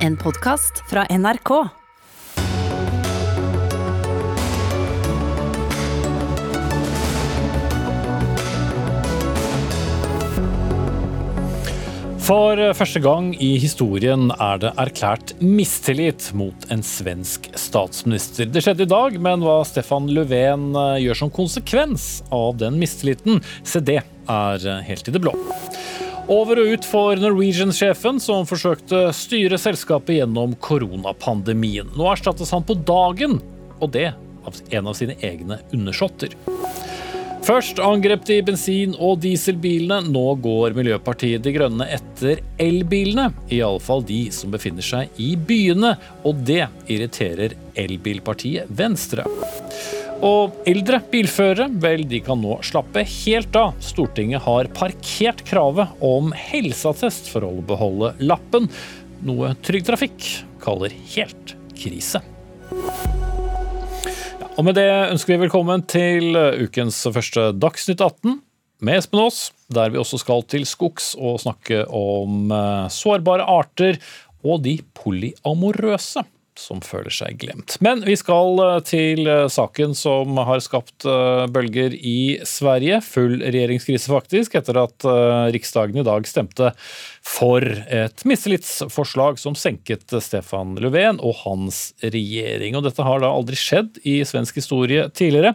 [0.00, 1.50] En podkast fra NRK.
[12.24, 18.48] For første gang i historien er det erklært mistillit mot en svensk statsminister.
[18.48, 23.44] Det skjedde i dag, men hva Stefan Löfven eh, gjør som konsekvens av den mistilliten,
[23.68, 25.36] se det er helt i det blå.
[26.30, 31.90] Over og ut for Norwegian-sjefen, som forsøkte styre selskapet gjennom koronapandemien.
[31.98, 33.40] Nå erstattes han på dagen,
[33.82, 34.12] og det
[34.46, 36.36] av en av sine egne undersåtter.
[37.42, 40.04] Først angrep de bensin- og dieselbilene.
[40.12, 43.30] Nå går Miljøpartiet De Grønne etter elbilene.
[43.50, 45.96] Iallfall de som befinner seg i byene.
[46.22, 49.26] Og det irriterer elbilpartiet Venstre.
[50.20, 53.72] Og eldre bilførere, vel, de kan nå slappe helt av.
[53.80, 58.68] Stortinget har parkert kravet om helseattest for å beholde lappen,
[59.24, 60.26] noe Trygg Trafikk
[60.60, 62.20] kaller helt krise.
[64.58, 68.42] Og med det ønsker vi velkommen til ukens første Dagsnytt 18
[68.84, 69.38] med Espen Aas,
[69.72, 73.96] der vi også skal til skogs og snakke om eh, sårbare arter
[74.44, 76.26] og de polyamorøse
[76.60, 77.76] som føler seg glemt.
[77.84, 83.00] Men vi skal eh, til eh, saken som har skapt eh, bølger i Sverige.
[83.06, 85.06] Full regjeringskrise, faktisk, etter at
[85.54, 86.72] Riksdagen i dag stemte
[87.26, 92.76] for et mistillitsforslag som senket Stefan Löfven og hans regjering.
[92.78, 95.54] Og dette har da aldri skjedd i svensk historie tidligere.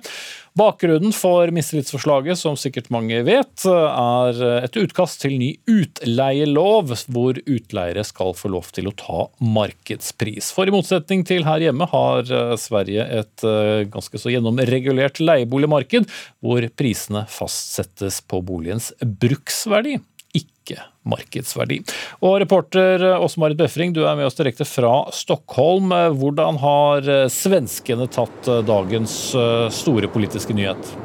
[0.56, 8.06] Bakgrunnen for mistillitsforslaget, som sikkert mange vet, er et utkast til ny utleielov, hvor utleiere
[8.08, 10.54] skal få lov til å ta markedspris.
[10.56, 16.08] For i motsetning til her hjemme har Sverige et eh, ganske så gjennomregulert leieboligmarked,
[16.40, 20.00] hvor prisene fastsettes på boligens bruksverdi
[20.66, 21.80] ikke markedsverdi.
[22.26, 25.94] Og Reporter Åse-Marit Befring, du er med oss direkte fra Stockholm.
[26.18, 30.96] Hvordan har svenskene tatt dagens eh, store politiske nyhet?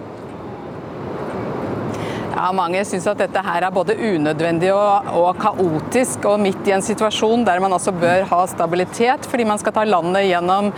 [2.40, 6.72] Ja, Mange syns at dette her er både unødvendig og, og, kaotisk, og midt i
[6.72, 10.70] en situasjon der man altså bør ha stabilitet, fordi man skal ta landet gjennom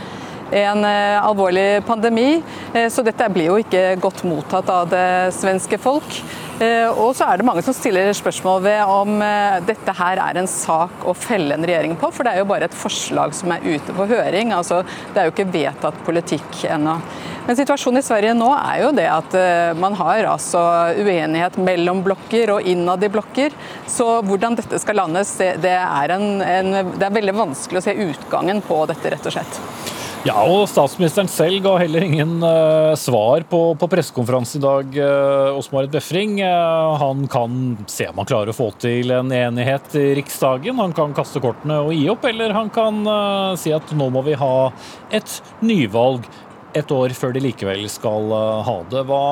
[0.52, 2.42] en eh, alvorlig pandemi.
[2.74, 6.18] Eh, så dette blir jo ikke godt mottatt av det svenske folk.
[6.62, 9.22] Eh, og så er det mange som stiller spørsmål ved om
[9.66, 12.68] dette her er en sak å felle en regjering på, for det er jo bare
[12.68, 14.52] et forslag som er ute på høring.
[14.52, 16.98] altså Det er jo ikke vedtatt politikk ennå.
[17.46, 19.34] Men situasjonen i Sverige nå er jo det at
[19.74, 20.60] man har altså
[20.94, 23.56] uenighet mellom blokker og innad i blokker.
[23.90, 27.98] Så hvordan dette skal landes, det er, en, en, det er veldig vanskelig å se
[28.06, 30.00] utgangen på dette, rett og slett.
[30.22, 34.92] Ja, og Statsministeren selv ga heller ingen uh, svar på, på pressekonferansen i dag.
[34.94, 37.56] Uh, Osmarit Befring uh, han kan
[37.90, 40.78] se om han klarer å få til en enighet i Riksdagen.
[40.78, 44.22] Han kan kaste kortene og gi opp, eller han kan uh, si at nå må
[44.28, 44.70] vi ha
[45.10, 46.30] et nyvalg
[46.78, 48.30] et år før de likevel skal
[48.62, 49.02] ha det.
[49.10, 49.24] Hva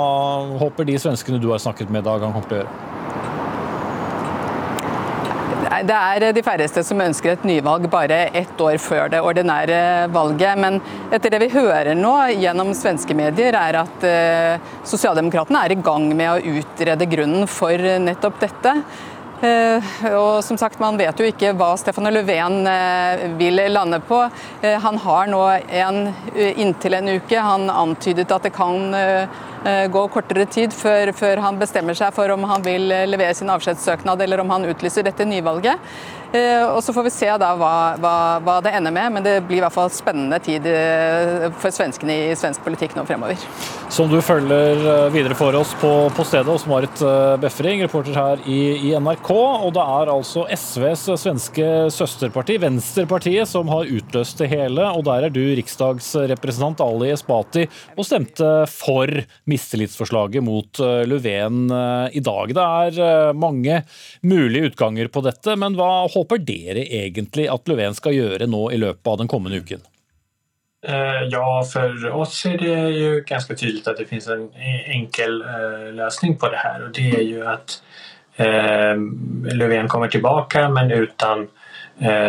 [0.59, 3.40] håper de svenskene du har snakket med i dag, han kommer til å gjøre?
[5.71, 10.59] Det er de færreste som ønsker et nyvalg bare ett år før det ordinære valget.
[10.59, 10.81] Men
[11.15, 16.09] etter det vi hører nå gjennom svenske medier, er at uh, Sosialdemokratene er i gang
[16.11, 18.75] med å utrede grunnen for nettopp dette.
[19.41, 24.25] Uh, og som sagt, Man vet jo ikke hva Stefan Löfven uh, vil lande på.
[24.65, 26.03] Uh, han har nå en,
[26.51, 29.29] inntil en uke han antydet at det kan Eh,
[29.93, 33.51] gå kortere tid før, før, han bestemmer seg for om han vil eh, levere sin
[33.53, 35.91] avskjedssøknad eller om han utlyser dette nyvalget.
[36.31, 39.35] Eh, og Så får vi se da hva, hva, hva, det ender med, men det
[39.49, 40.65] blir i hvert fall spennende tid
[41.61, 43.41] for svenskene i svensk politikk nå fremover.
[43.91, 47.03] Som du følger videre for oss på, på stedet hos Marit
[47.43, 49.33] Befring, reporter her i, i, NRK.
[49.35, 54.87] Og det er altså SVs svenske søsterparti, Venstrepartiet, som har utløst det hele.
[54.95, 57.67] Og der er du riksdagsrepresentant Ali Esbati
[57.97, 59.11] og stemte for
[59.51, 62.55] mistillitsforslaget mot eh, Löfven eh, i dag.
[62.55, 63.83] Det er eh, mange
[64.23, 68.81] mulige utganger på dette, men hva håper dere egentlig at Löfven skal gjøre nå i
[68.81, 69.87] løpet av den kommende uken?
[70.81, 74.47] Ja, for oss er det jo ganske tydelig at det finnes en
[74.89, 75.35] enkel
[75.93, 76.87] løsning på det her.
[76.87, 77.75] og Det er jo at
[78.41, 81.51] Löfven kommer tilbake, men uten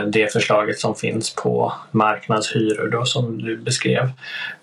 [0.08, 4.04] det förslaget som finns på marknadshyror då, som du beskrev.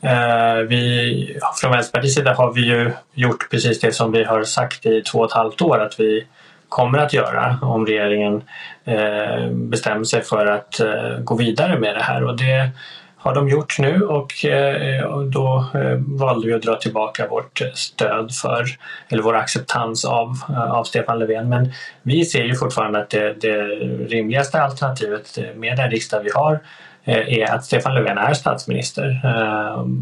[0.01, 4.87] Eh, vi, från Vänsterpartiets sida har vi ju gjort precis det som vi har sagt
[4.87, 6.27] i två och ett halvt år att vi
[6.69, 8.43] kommer att göra om regeringen
[8.85, 10.81] eh, bestämmer sig för att
[11.25, 12.25] gå vidare med det här.
[12.25, 12.71] Och det
[13.19, 18.33] har de gjort nu och, eh, då eh, valde vi att dra tillbaka vårt stöd
[18.35, 18.67] för,
[19.09, 21.49] eller vår acceptans av, eh, av Stefan Löfven.
[21.49, 21.73] Men
[22.03, 23.63] vi ser ju fortfarande att det, det
[24.09, 26.61] rimligaste alternativet med den riksdag vi har
[27.05, 29.21] är att Stefan Löfven är statsminister.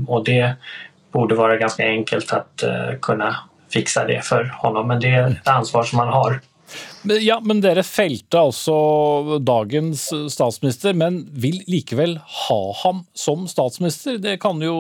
[0.06, 0.54] Och det
[1.12, 2.64] borde vara ganska enkelt att
[3.02, 3.36] kunna
[3.72, 4.88] fixa det för honom.
[4.88, 6.40] Men det är ett ansvar som man har.
[7.20, 12.16] Ja, men Dere felte altså dagens statsminister, men vil likevel
[12.48, 14.18] ha ham som statsminister?
[14.22, 14.76] Det kan jo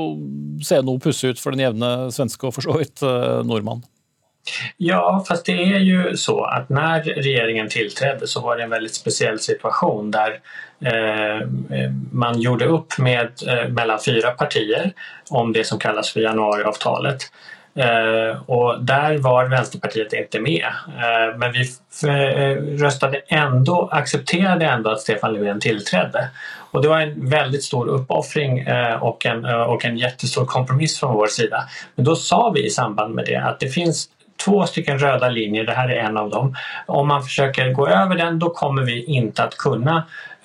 [0.64, 3.84] se noe pussig ut for den jevne svenske og for så vidt eh, nordmann?
[4.76, 8.94] Ja, fast det är ju så att när regeringen tillträdde så var det en väldigt
[8.94, 10.40] speciell situation där
[10.80, 11.48] eh,
[12.12, 14.92] man gjorde upp med, eh, mellan fyra partier
[15.30, 17.18] om det som kallas för januariavtalet.
[17.76, 20.64] Eh, och där var Vänsterpartiet inte med.
[20.86, 21.60] Eh, men vi
[22.08, 26.28] eh, röstade ändå, accepterade ändå att Stefan Löfven tillträdde.
[26.70, 28.66] Och det var en väldigt stor uppoffring
[29.00, 31.64] och en, och en jättestor kompromiss från vår sida.
[31.94, 34.08] Men då sa vi i samband med det att det finns
[34.44, 36.54] två stycken röda linjer, det här är en av dem.
[36.86, 40.35] Om man försöker gå över den då kommer vi inte att kunna eh,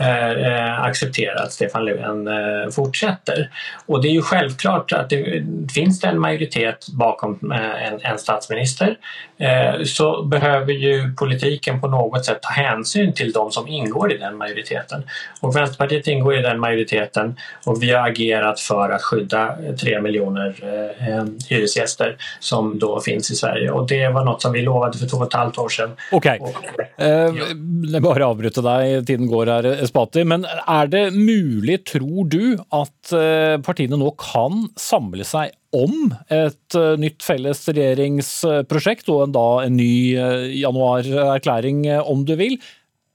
[0.91, 3.49] acceptera att Stefan Löfven eh, fortsätter.
[3.85, 5.43] Och det är ju självklart att det
[5.73, 8.97] finns det en majoritet bakom eh, en, en statsminister
[9.37, 14.17] eh, så behöver ju politiken på något sätt ta hänsyn till de som ingår i
[14.17, 15.03] den majoriteten.
[15.41, 20.55] Och Vänsterpartiet ingår i den majoriteten och vi har agerat för att skydda tre miljoner
[20.99, 23.71] eh, hyresgäster som då finns i Sverige.
[23.71, 25.91] Och det var något som vi lovade för två och ett halvt år sedan.
[26.11, 27.07] Okej, okay.
[27.07, 29.85] eh, bare avbryte deg, tiden går her.
[29.91, 36.13] Spati, men er det mulig, tror du, at eh, partiene nå kan samle seg om
[36.31, 42.57] et eh, nytt felles regjeringsprosjekt og en, da en ny eh, januarerklæring, om du vil?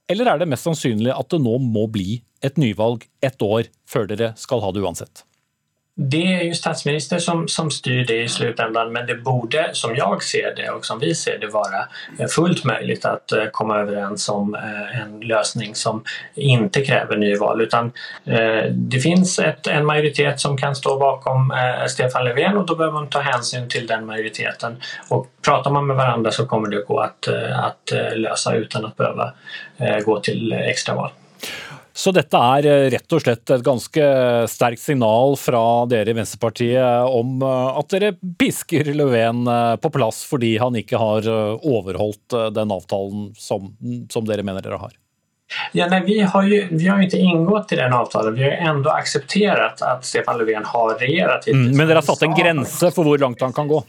[0.07, 4.07] Eller er det mest sannsynlig at det nå må bli et nyvalg ett år før
[4.11, 5.26] dere skal ha det uansett?
[5.99, 10.23] Det är ju statsminister som, som styr det i slutändan men det borde, som jag
[10.23, 11.87] ser det och som vi ser det, vara
[12.19, 16.03] eh, fullt möjligt att eh, komma överens om eh, en lösning som
[16.35, 17.91] inte kräver nyval utan
[18.71, 21.53] det finns ett, en majoritet som kan stå bakom
[21.89, 24.75] Stefan Löfven och då behöver man ta hänsyn till den majoriteten
[25.09, 29.33] och pratar man med varandra så kommer det gå att, att lösa utan att behöva
[30.05, 31.11] gå till extraval.
[31.97, 34.03] Så dette er eh, rett og slett et ganske
[34.51, 40.21] sterkt signal fra dere i Venstrepartiet om eh, at dere pisker Löfven eh, på plass
[40.29, 41.25] fordi han ikke har
[41.57, 43.73] overholdt den avtalen som,
[44.13, 44.93] som dere mener dere har?
[45.71, 48.35] Ja, nej, vi, har ju, vi har inte ingått i den avtalen.
[48.35, 51.47] Vi har ändå accepterat att Stefan Löfven har regerat.
[51.47, 53.81] Mm, men dere har satt en grense for hvor langt han kan gå?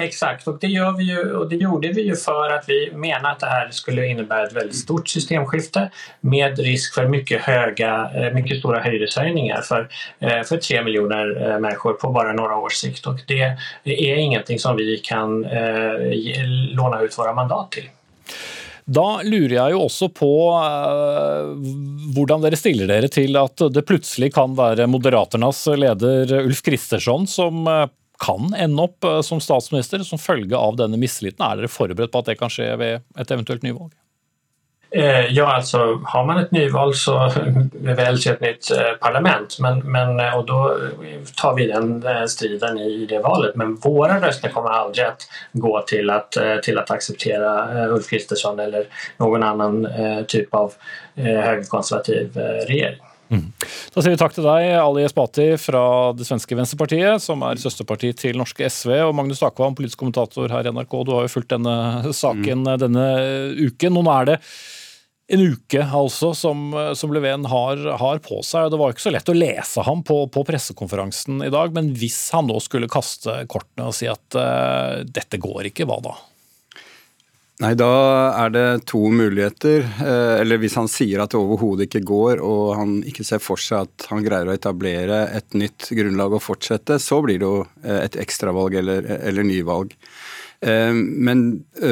[0.00, 3.30] Exakt, och det, gör vi ju, och det gjorde vi ju för att vi menar
[3.32, 8.34] att det här skulle innebära ett väldigt stort systemskifte med risk för mycket, höga, eh,
[8.34, 9.88] mycket stora hyreshöjningar för,
[10.18, 13.06] eh, för tre miljoner eh, människor på bara några års sikt.
[13.06, 15.92] Och det är ingenting som vi kan eh,
[16.74, 17.88] låna ut våra mandat till.
[18.84, 20.30] Da lurer jeg jo også på
[22.16, 27.68] hvordan dere stiller dere til at det plutselig kan være Moderaternas leder Ulf Kristersson som
[28.20, 31.44] kan ende opp eh, som statsminister som følge av denne mistilliten.
[31.46, 33.94] Er dere forberedt på at det kan skje ved et eventuelt nyvalg?
[34.90, 37.14] Eh, ja, altså har man et nyvalg så
[38.02, 40.58] velges et nytt eh, parlament men, men, og da
[41.38, 41.92] tar vi den
[42.28, 43.54] striden i det valet.
[43.60, 45.14] Men våre røster kommer aldri å
[45.66, 46.18] gå til å
[46.82, 48.90] akseptere Ulf Kristersson eller
[49.22, 50.74] noen annen type av
[51.14, 53.06] högerkonservativ regjering.
[53.30, 53.46] Mm.
[53.94, 55.84] Da sier vi takk til deg, Ali Espati fra
[56.18, 60.66] det svenske Venstrepartiet, som er søsterparti til norske SV, og Magnus Takvam, politisk kommentator her
[60.66, 60.98] i NRK.
[61.06, 62.76] Du har jo fulgt denne saken mm.
[62.82, 63.08] denne
[63.70, 63.96] uken.
[63.96, 64.38] Nå er det
[65.30, 68.66] en uke altså som, som Leven har, har, på seg.
[68.66, 71.92] og Det var ikke så lett å lese ham på, på, pressekonferansen i dag, men
[71.98, 76.16] hvis han nå skulle kaste kortene og si at uh, dette går ikke, hva da?
[77.60, 77.92] Nei, da
[78.40, 79.84] er det to muligheter.
[79.84, 83.60] Eh, eller hvis han sier at det overhodet ikke går, og han ikke ser for
[83.60, 87.58] seg at han greier å etablere et nytt grunnlag og fortsette, så blir det jo
[87.84, 89.92] eh, et ekstravalg eller, eller nyvalg.
[90.64, 91.44] Eh, men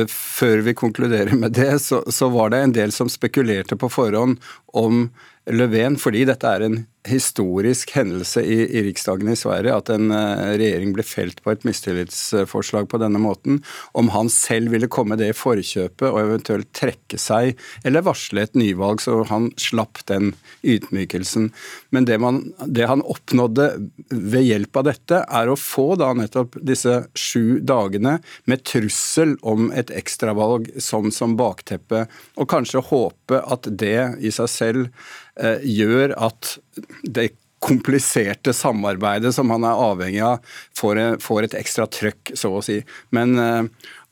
[0.09, 4.41] før vi konkluderer med det, så, så var det en del som spekulerte på forhånd
[4.73, 5.11] om
[5.49, 10.51] Löfven, fordi dette er en historisk hendelse i, i, Riksdagen i Sverige at en uh,
[10.59, 13.63] regjering ble felt på et mistillitsforslag på denne måten.
[13.97, 18.59] Om han selv ville komme det i forkjøpet og eventuelt trekke seg eller varsle et
[18.59, 20.35] nyvalg, så han slapp den
[20.67, 21.49] ydmykelsen.
[21.95, 23.71] Men det, man, det han oppnådde
[24.11, 28.19] ved hjelp av dette, er å få da nettopp disse sju dagene
[28.51, 32.05] med trussel om et ekstravalg som, som bakteppe,
[32.37, 36.57] og kanskje håpe at det i seg selv Eh, gjør at
[37.03, 37.29] det
[37.59, 40.43] kompliserte samarbeidet som han er avhengig av,
[40.79, 42.81] får, et ekstra trøkk, så å si.
[43.15, 43.63] Men uh,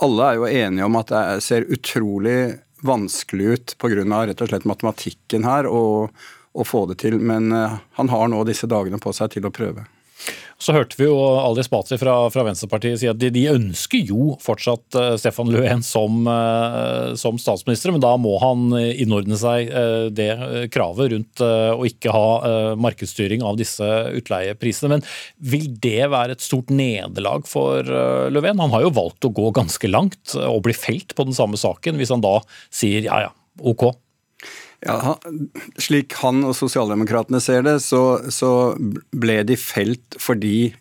[0.02, 2.56] alle er jo enige om at det ser utrolig
[2.86, 4.04] vanskelig ut pga.
[4.04, 6.08] rett og slett matematikken her å,
[6.64, 7.18] få det til.
[7.20, 9.86] Men uh, han har nå disse dagene på seg til å prøve.
[10.56, 14.36] Så hørte vi jo Ali Spati fra, fra, Venstrepartiet si at de, de, ønsker jo
[14.40, 19.68] fortsatt uh, Stefan Löfven som, uh, som, statsminister, men da må han innordne seg
[20.16, 20.30] det
[20.72, 23.84] kravet rundt å ikke ha markedsstyring av disse
[24.16, 24.96] utleieprisene.
[24.96, 25.04] Men
[25.52, 27.84] vil det være et stort nederlag for
[28.32, 28.62] Löfven?
[28.62, 32.00] Han har jo valgt å gå ganske langt og bli felt på den samme saken,
[32.00, 32.38] hvis han da
[32.74, 33.90] sier ja ja, ok,
[34.84, 35.16] ja,
[35.80, 38.50] Slik han og sosialdemokratene ser det, så, så
[39.12, 40.74] ble de felt fordi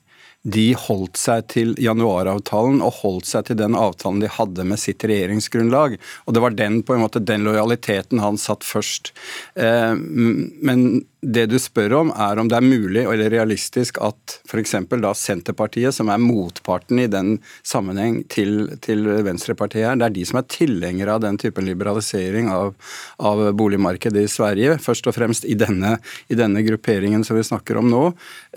[0.45, 5.01] de holdt seg til januaravtalen og holdt seg til den avtalen de hadde med sitt
[5.01, 5.97] regjeringsgrunnlag.
[6.25, 9.09] Og det var den, på en måte, den lojaliteten han satt først.
[9.57, 10.85] Eh, men
[11.25, 14.75] det du spør om, er om det er mulig eller realistisk at f.eks.
[15.01, 20.25] da Senterpartiet, som er motparten i den sammenheng til, til Venstrepartiet her, det er de
[20.29, 22.73] som er tilhengere av den typen liberalisering av,
[23.17, 25.95] av, boligmarkedet i Sverige, først og fremst i denne,
[26.29, 28.03] i denne grupperingen som vi snakker om nå.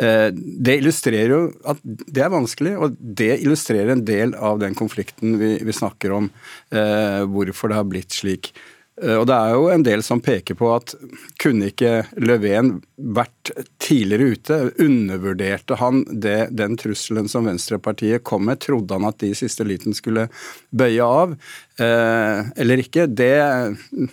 [0.01, 4.77] Eh, det illustrerer jo at det er vanskelig, og det illustrerer en del av den
[4.79, 6.33] konflikten vi, vi snakker om,
[6.75, 8.53] eh, hvorfor det har blitt slik.
[9.03, 10.95] Eh, og Det er jo en del som peker på at
[11.41, 13.53] kunne ikke Löfven vært
[13.83, 14.59] tidligere ute?
[14.85, 18.61] Undervurderte han det, den trusselen som Venstrepartiet kom med?
[18.65, 20.29] Trodde han at de i siste liten skulle
[20.71, 21.37] bøye av,
[21.79, 23.07] eh, eller ikke?
[23.07, 23.35] Det,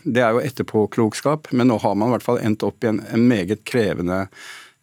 [0.03, 3.01] det, er jo etterpåklokskap, men nå har man i hvert fall endt opp i en,
[3.11, 4.25] en meget krevende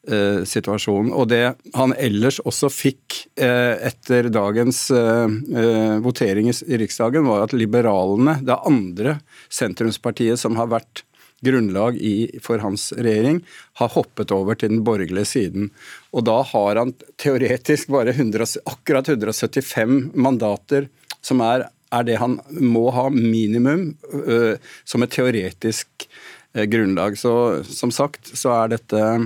[0.03, 1.13] Eh, situasjonen.
[1.15, 7.53] Og det han ellers også fikk eh, etter dagens eh, votering i Riksdagen, var at
[7.55, 9.13] liberalene, det andre
[9.47, 11.05] sentrumspartiet som har vært
[11.47, 13.45] grunnlag i, for hans regjering,
[13.79, 15.71] har hoppet over til den borgerlige siden.
[16.11, 16.91] Og da har han
[17.23, 20.89] teoretisk bare 100, akkurat 175 mandater,
[21.23, 26.09] som er, er det han må ha minimum uh, som et teoretisk
[26.53, 27.15] grunnlag.
[27.17, 27.33] Så
[27.71, 29.21] som sagt så er dette Eh,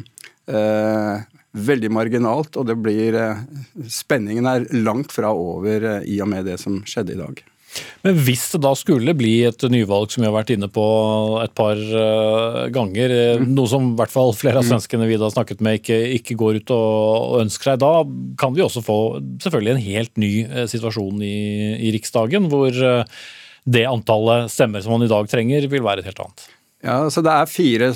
[1.57, 3.45] veldig marginalt, og det blir eh,
[3.93, 7.45] Spenningen er langt fra over eh, i og med det som skjedde i dag.
[8.07, 10.85] Men hvis det da skulle bli et nyvalg, som vi har vært inne på
[11.43, 11.76] et par
[12.73, 13.12] ganger,
[13.43, 13.50] mm.
[13.53, 14.71] noe som i hvert fall flere av mm.
[14.71, 17.93] svenskene vi da snakket med ikke, ikke går ut og, ønsker seg, da
[18.41, 18.99] kan vi også få
[19.45, 20.33] selvfølgelig en helt ny
[20.73, 21.37] situasjon i,
[21.85, 26.25] i Riksdagen, hvor det antallet stemmer som man i dag trenger, vil være et helt
[26.25, 26.49] annet.
[26.87, 27.88] Ja, så Det er fire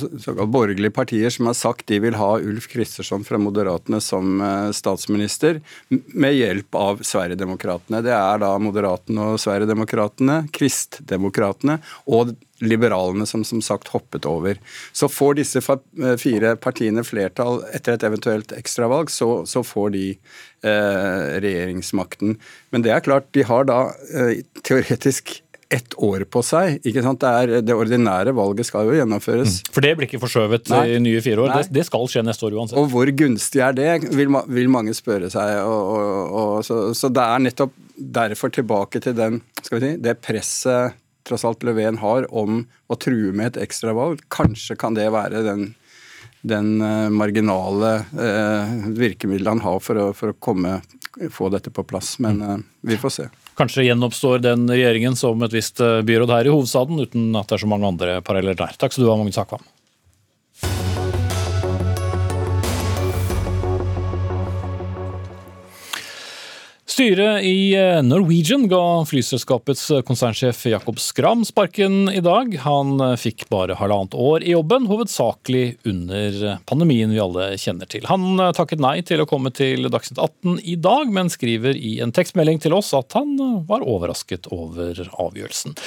[0.50, 5.60] borgerlige partier som har sagt de vil ha Ulf Kristersson fra Moderatene som eh, statsminister,
[5.90, 8.00] med hjelp av Sverigedemokraterna.
[8.02, 11.78] Det er da Moderatene og Sverigedemokraterna, Kristdemokraterna
[12.10, 14.58] og liberalene som som sagt hoppet over.
[14.92, 20.06] Så får disse eh, fire partiene flertall etter et eventuelt ekstravalg, så, så får de
[20.10, 22.34] eh, regjeringsmakten.
[22.74, 25.38] Men det er klart, de har da eh, teoretisk
[25.70, 26.80] ett år på seg.
[26.86, 27.22] ikke sant?
[27.22, 29.60] Det, er, det ordinære valget skal jo gjennomføres.
[29.60, 29.72] Mm.
[29.76, 30.80] For det blir ikke forskjøvet Nei.
[30.96, 31.52] i nye fire år?
[31.54, 32.78] Det, det, skal skje neste år uansett.
[32.80, 35.60] Og hvor gunstig er det, vil, vil mange spørre seg.
[35.62, 37.76] Og, og, og, så, så, det er nettopp
[38.20, 40.98] derfor tilbake til den, skal vi si, det presset
[41.28, 44.22] tross alt Löfven har om å true med et ekstravalg.
[44.32, 45.68] Kanskje kan det være den,
[46.40, 50.78] den uh, marginale eh, virkemidlet han har for å, for å komme,
[51.30, 52.14] få dette på plass.
[52.22, 53.26] Men eh, vi får se.
[53.60, 57.58] Kanskje gjenoppstår den regjeringen som et visst eh, byråd her i hovedstaden, uten at det
[57.58, 58.78] er så mange andre paralleller der.
[58.80, 59.64] Takk skal du ha, Magnus Akvam.
[67.00, 72.52] Styret i eh, Norwegian ga flyselskapets eh, konsernsjef Jakob Skram sparken i dag.
[72.60, 76.36] Han eh, fikk bare halvannet år i jobben, hovedsakelig under
[76.68, 78.04] pandemien vi alle kjenner til.
[78.12, 82.12] Han takket nei til å komme til Dagsnytt 18 i dag, men skriver i en
[82.12, 83.32] tekstmelding til oss at han
[83.64, 85.80] var overrasket over avgjørelsen.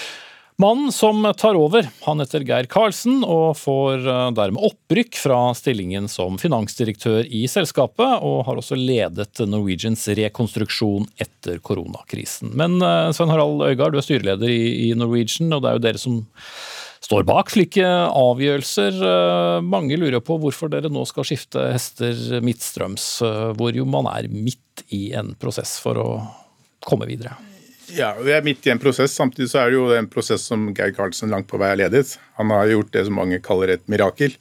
[0.62, 6.06] Mannen som tar over, han heter Geir Karlsen og får eh, dermed opprykk fra stillingen
[6.12, 12.54] som finansdirektør i selskapet, og har også ledet Norwegians rekonstruksjon etter koronakrisen.
[12.60, 16.02] Men eh, Svein Harald Øygard, du er styreleder i Norwegian, og det er jo dere
[16.02, 16.20] som
[17.04, 19.00] står bak slike avgjørelser.
[19.10, 23.08] Eh, mange lurer på hvorfor dere nå skal skifte hester midtstrøms,
[23.58, 26.08] hvor jo man er midt i en prosess for å
[26.86, 27.34] komme videre.
[27.94, 29.14] Ja, Vi er midt i en prosess.
[29.14, 32.16] Samtidig så er det jo en prosess som Geir Karlsen langt på vei har ledet.
[32.40, 34.34] Han har gjort det som mange kaller et mirakel,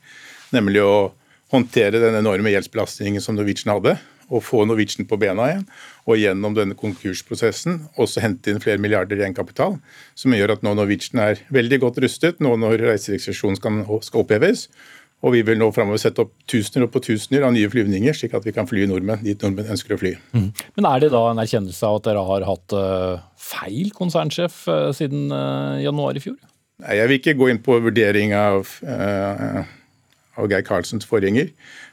[0.56, 1.12] nemlig å
[1.52, 3.98] håndtere den enorme gjeldsbelastningen som Norwegian hadde,
[4.32, 5.66] og få Norwegian på bena igjen.
[6.08, 9.76] Og gjennom denne konkursprosessen også hente inn flere milliarder i egenkapital,
[10.16, 13.84] som gjør at nå Norwegian er veldig godt rustet nå når reiserestriksjonen skal,
[14.22, 14.70] oppheves.
[15.22, 18.32] Og vi vil nå framover sette opp tusener og på tusener av nye flyvninger, slik
[18.34, 20.16] at vi kan fly nordmenn dit nordmenn ønsker å fly.
[20.34, 20.48] Mm.
[20.78, 24.88] Men er det da en erkjennelse av at dere har hatt uh, feil konsernsjef uh,
[24.96, 26.40] siden uh, januar i fjor?
[26.82, 31.52] Nei, Jeg vil ikke gå inn på vurdering av, av Geir Karlsens forgjenger.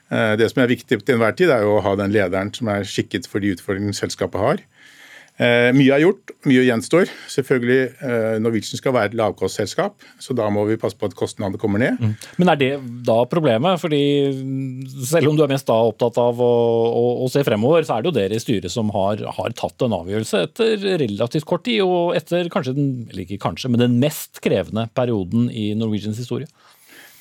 [0.09, 3.27] Det som er viktig til enhver tid, er å ha den lederen som er skikket
[3.29, 4.63] for de utfordringene selskapet har.
[5.39, 7.11] Eh, mye er gjort, mye gjenstår.
[7.31, 11.61] Selvfølgelig, eh, Norwegian skal være et lavkostselskap, så da må vi passe på at kostnadene
[11.61, 11.95] kommer ned.
[11.95, 12.15] Mm.
[12.41, 12.71] Men er det
[13.07, 13.79] da problemet?
[13.79, 14.01] Fordi
[15.07, 16.51] selv om du er mest da opptatt av å,
[16.91, 19.87] å, å se fremover, så er det jo dere i styret som har, har, tatt
[19.87, 23.95] en avgjørelse etter relativt kort tid, og etter kanskje den, eller ikke kanskje, men den
[24.03, 26.51] mest krevende perioden i Norwegians historie.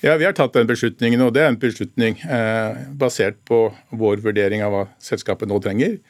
[0.02, 4.22] Ja, Vi har tatt den beslutningen, og det er en beslutning eh, basert på vår
[4.26, 6.00] vurdering av hva selskapet nå trenger.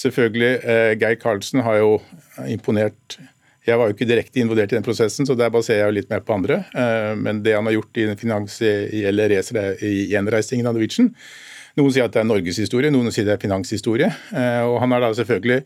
[0.00, 2.00] Selvfølgelig, eh, Geir Karlsen har jo
[2.48, 3.18] imponert
[3.66, 6.08] Jeg var jo ikke direkte involvert i den prosessen, så der baserer jeg jo litt
[6.10, 6.62] mer på andre.
[6.72, 11.12] Eh, men det han har gjort i den finansielle gjenreisingen av Norwegian
[11.78, 14.08] Noen sier at det er norgeshistorie, noen sier det er finanshistorie.
[14.34, 15.60] Eh, og han har da selvfølgelig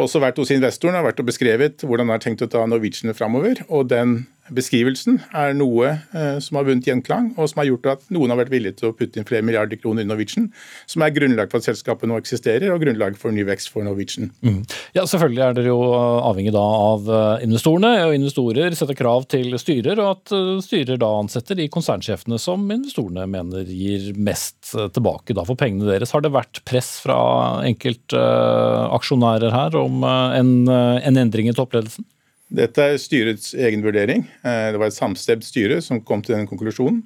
[0.00, 3.16] også vært hos investoren og vært og beskrevet hvordan han har tenkt å ta Norwegian
[3.16, 3.64] framover.
[3.68, 4.20] Og den
[4.54, 8.40] beskrivelsen er noe eh, som har vunnet gjenklang, og som har gjort at noen har
[8.40, 10.50] vært villige til å putte inn flere milliarder kroner i Norwegian,
[10.90, 14.30] som er grunnlag for at selskapet nå eksisterer, og grunnlag for ny vekst for Norwegian.
[14.44, 14.62] Mm.
[14.96, 19.56] Ja, Selvfølgelig er dere jo avhengig da av eh, investorene, og investorer setter krav til
[19.60, 25.34] styrer, og at eh, styrer da ansetter de konsernsjefene som investorene mener gir mest tilbake
[25.36, 26.14] da for pengene deres.
[26.14, 27.18] Har det vært press fra
[27.66, 32.06] enkeltaksjonærer her om en, en endring i toppledelsen?
[32.50, 34.24] Dette er styrets egen vurdering.
[34.42, 37.04] Eh, det var et samstemt styre som kom til den konklusjonen.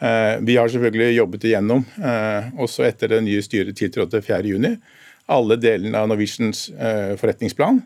[0.00, 4.78] Eh, vi har selvfølgelig jobbet igjennom, eh, også etter det nye styret tiltrådte 4.6,
[5.28, 6.70] alle delene av Norwegians
[7.20, 7.82] forretningsplan.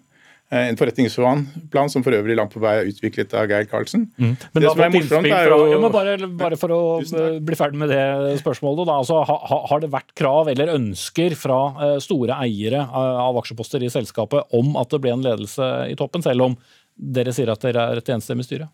[0.53, 4.05] En forretningsplan som for øvrig langt på vei er utviklet av Geir Karlsen.
[4.21, 4.35] Mm.
[4.53, 5.57] Men det som er morsomt er jo...
[5.73, 6.81] Ja, bare, bare, for å
[7.49, 8.85] bli ferdig med det spørsmålet.
[8.87, 13.91] Da, altså, ha, har det vært krav eller ønsker fra store eiere av aksjeposter i
[13.91, 16.59] selskapet om at det ble en ledelse i toppen, selv om
[16.97, 18.69] dere sier at dere er et enstemmig styre?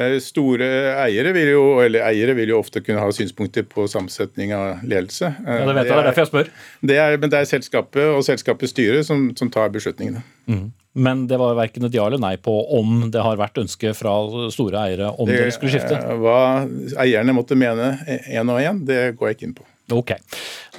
[0.00, 0.66] Eh, store
[1.02, 5.28] eiere vil, jo, eller eiere vil jo ofte kunne ha synspunkter på sammensetning av ledelse.
[5.44, 6.52] Ja, Det vet jeg, det er derfor jeg spør.
[6.80, 10.24] Det er, men det er selskapet og selskapets styre som, som tar beslutningene.
[10.48, 10.70] Mm.
[10.92, 14.14] Men det var verken et ja eller nei på om det har vært ønske fra
[14.52, 16.00] store eiere om det, dere skulle skifte?
[16.24, 16.64] Hva
[17.04, 17.94] eierne måtte mene
[18.32, 19.68] én og én, det går jeg ikke inn på.
[19.92, 20.12] Ok,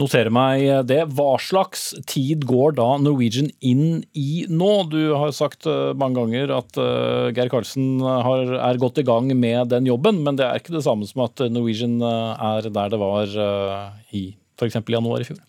[0.01, 0.99] noterer meg det.
[1.13, 4.71] Hva slags tid går da Norwegian inn i nå?
[4.89, 9.29] Du har sagt eh, mange ganger at uh, Geir Karlsen har, er godt i gang
[9.37, 12.93] med den jobben, men det er ikke det samme som at Norwegian eh, er der
[12.93, 13.37] det var
[14.13, 14.25] i
[14.59, 14.79] f.eks.
[14.81, 15.41] januar i fjor?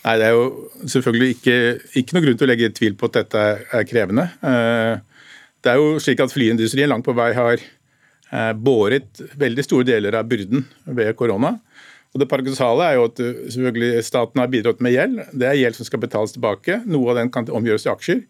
[0.00, 0.46] Nei, Det er jo
[0.88, 1.56] selvfølgelig ikke,
[2.00, 3.42] ikke noe grunn til å legge tvil på at dette
[3.76, 4.24] er krevende.
[5.60, 7.64] Det er jo slik at Flyindustrien langt på vei har
[8.56, 10.64] båret veldig store deler av byrden
[10.96, 11.58] ved korona.
[12.10, 15.20] Og Det paradoksale er jo at uh, selvfølgelig staten har bidratt med gjeld.
[15.30, 16.80] Det er gjeld som skal betales tilbake.
[16.90, 18.24] Noe av den kan omgjøres i aksjer.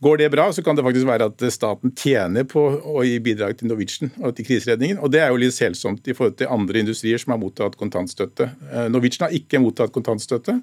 [0.00, 3.58] Går det bra, så kan det faktisk være at staten tjener på å gi bidrag
[3.58, 5.02] til Norwegian og til kriseredningen.
[5.04, 8.48] Og det er jo litt selsomt i forhold til andre industrier som har mottatt kontantstøtte.
[8.70, 10.56] Uh, Norwegian har ikke mottatt kontantstøtte.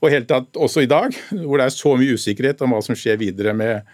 [0.00, 1.12] Og helt tatt også i dag,
[1.44, 3.84] hvor det er så mye usikkerhet om hva som skjer videre med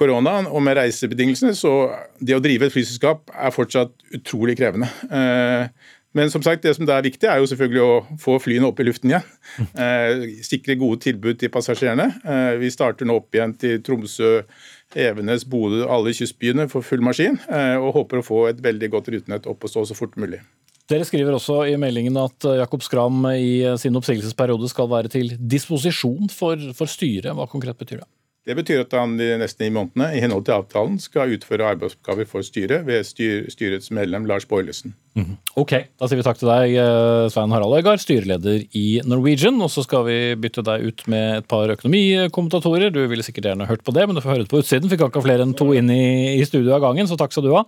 [0.00, 1.72] koronaen og med reisebetingelsene, så
[2.16, 4.88] det å drive et flyselskap er fortsatt utrolig krevende.
[6.12, 8.86] Men som sagt, det som er viktig, er jo selvfølgelig å få flyene opp i
[8.88, 9.28] luften igjen.
[9.82, 12.08] Eh, sikre gode tilbud til passasjerene.
[12.20, 14.42] Eh, vi starter nå opp igjen til Tromsø,
[14.92, 17.38] Evenes, Bodø, alle kystbyene for full maskin.
[17.48, 20.42] Eh, og håper å få et veldig godt rutenett opp og stå så fort mulig.
[20.92, 26.28] Dere skriver også i meldingen at Jakob Skram i sin oppsigelsesperiode skal være til disposisjon
[26.32, 27.32] for, for styret.
[27.38, 28.10] Hva konkret betyr det?
[28.42, 32.26] Det betyr at han de neste ni månedene i henhold til avtalen skal utføre arbeidsoppgaver
[32.26, 34.96] for styret ved styr, styrets medlem Lars Boilesen.
[35.14, 35.36] Mm.
[35.60, 39.60] Ok, da sier vi takk til deg, eh, Svein Harald Øygard, styreleder i Norwegian.
[39.62, 42.90] Og så skal vi bytte deg ut med et par økonomikommentatorer.
[42.90, 44.90] Du ville sikkert gjerne hørt på det, men du får høre det på utsiden.
[44.90, 46.02] Fikk akkurat flere enn to inn i,
[46.34, 47.62] i studio av gangen, så takk skal du ha.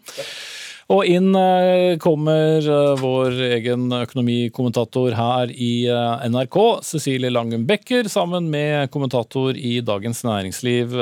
[0.93, 8.11] Og inn eh, kommer eh, vår egen økonomikommentator her i eh, NRK, Cecilie Langen Becker,
[8.13, 10.93] sammen med kommentator i Dagens Næringsliv,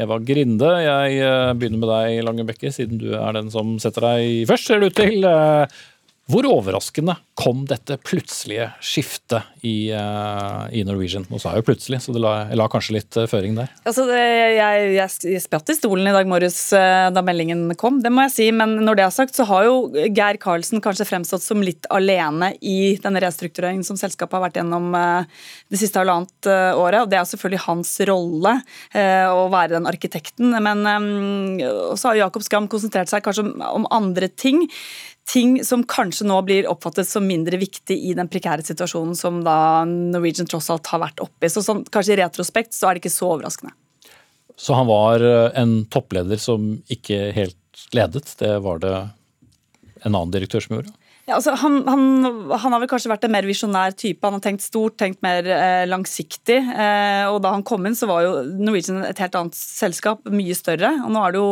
[0.00, 0.70] Eva Grinde.
[0.86, 4.80] Jeg begynner med deg, Langen Becker, siden du er den som setter deg først, ser
[4.80, 5.28] det ut til.
[6.26, 11.22] Hvor overraskende kom dette plutselige skiftet i, uh, i Norwegian?
[11.30, 13.70] Nå sa jeg jo plutselig, så det la, la kanskje litt uh, føring der.
[13.86, 14.18] Altså, det,
[14.56, 18.26] jeg, jeg, jeg spratt i stolen i dag morges uh, da meldingen kom, det må
[18.26, 18.48] jeg si.
[18.50, 22.50] Men når det er sagt, så har jo Geir Karlsen kanskje fremstått som litt alene
[22.58, 27.04] i denne restruktureringen som selskapet har vært gjennom det siste halvannet året.
[27.04, 28.58] og Det er selvfølgelig hans rolle
[29.30, 30.58] å være den arkitekten.
[30.58, 34.64] Men um, så har Jakob Skram konsentrert seg kanskje om, om andre ting
[35.26, 39.84] ting som kanskje nå blir oppfattet som mindre viktig i den prekære situasjonen som da
[39.88, 41.50] Norwegian tross alt har vært oppe i.
[41.52, 43.74] Så sånn, kanskje i retrospekt så er det ikke så overraskende.
[44.56, 48.30] Så han var eh, en toppleder som ikke helt ledet.
[48.40, 48.94] Det var det
[50.06, 50.94] en annen direktør som gjorde?
[51.26, 52.02] Ja, altså, han, han,
[52.52, 54.22] han, har vel kanskje vært en mer visjonær type.
[54.22, 56.60] Han har tenkt stort, tenkt mer eh, langsiktig.
[56.62, 60.54] Eh, og Da han kom inn, så var jo Norwegian et helt annet selskap, mye
[60.54, 60.92] større.
[61.02, 61.48] og Nå er det jo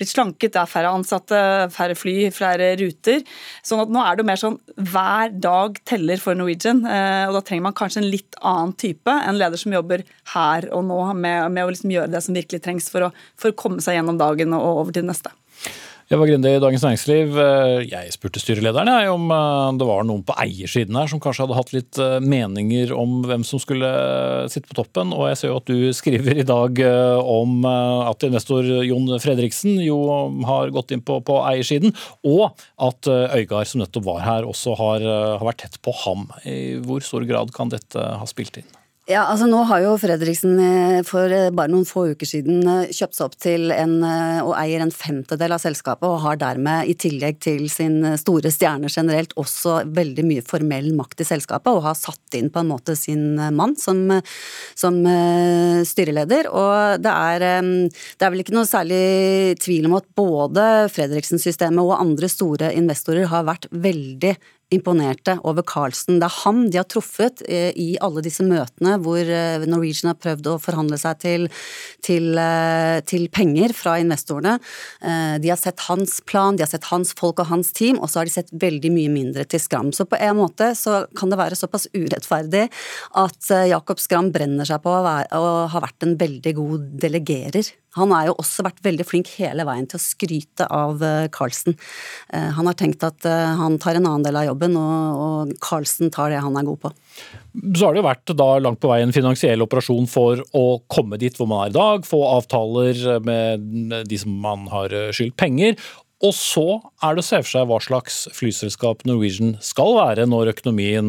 [0.00, 1.42] blitt slanket, det er færre ansatte,
[1.76, 3.20] færre fly, flere ruter.
[3.60, 6.80] sånn at nå er det jo mer sånn hver dag teller for Norwegian.
[6.80, 10.72] Eh, og Da trenger man kanskje en litt annen type, en leder som jobber her
[10.72, 13.60] og nå med, med å liksom gjøre det som virkelig trengs for å, for å
[13.60, 15.36] komme seg gjennom dagen og over til det neste.
[16.12, 17.36] Eva Grinde i Dagens Næringsliv.
[17.40, 21.46] Eh, jeg spurte styrelederen jeg, om eh, det var noen på eiersiden her som kanskje
[21.46, 23.88] hadde hatt litt eh, meninger om hvem som skulle
[24.52, 25.14] sitte på toppen.
[25.16, 26.82] Og jeg ser jo at du skriver i dag
[27.22, 29.96] om at investor Jon Fredriksen jo
[30.50, 31.96] har gått inn på, på eiersiden,
[32.28, 36.28] og at Øygard, som nettopp var her, også har, har vært tett på ham.
[36.44, 38.68] I hvor stor grad kan dette ha spilt inn?
[39.10, 42.92] Ja, altså Nå har jo Fredriksen eh, for eh, bare noen få uker siden eh,
[42.94, 43.96] kjøpt seg opp til en,
[44.46, 48.86] og eier en femtedel av selskapet, og har dermed i tillegg til sin store stjerne
[48.86, 52.94] generelt også veldig mye formell makt i selskapet, og har satt inn på en måte
[52.98, 54.06] sin mann som,
[54.78, 55.02] som
[55.88, 56.52] styreleder.
[56.54, 61.98] Og det er, det er vel ikke noe særlig tvil om at både Fredriksen-systemet og
[61.98, 64.36] andre store investorer har vært veldig
[64.74, 66.18] imponerte over Carlsen.
[66.20, 70.20] Det er ham de har truffet eh, i alle disse møtene hvor eh, Norwegian har
[70.20, 71.48] prøvd å forhandle seg til,
[72.04, 74.56] til, eh, til, penger fra investorene.
[75.42, 78.20] De har sett hans plan, de har sett hans folk og hans team, og så
[78.20, 79.92] har de sett veldig mye mindre til Skram.
[79.94, 82.66] Så på en måte så kan det være såpass urettferdig
[83.20, 87.72] at Jakob Skram brenner seg på å, være, å ha vært en veldig god delegerer
[87.98, 91.76] han har jo også vært veldig flink hele veien til å skryte av eh, Carlsen.
[92.32, 96.12] Eh, han har tenkt at eh, han tar en annen del av jobben, og Carlsen
[96.14, 96.92] tar det han er god på.
[97.76, 101.20] Så har det jo vært da langt på vei en finansiell operasjon for å komme
[101.20, 105.76] dit hvor man er i dag, få avtaler med de som man har skyldt penger.
[106.22, 106.66] Og så
[107.02, 111.08] er det å se for seg hva slags flyselskap Norwegian skal være når økonomien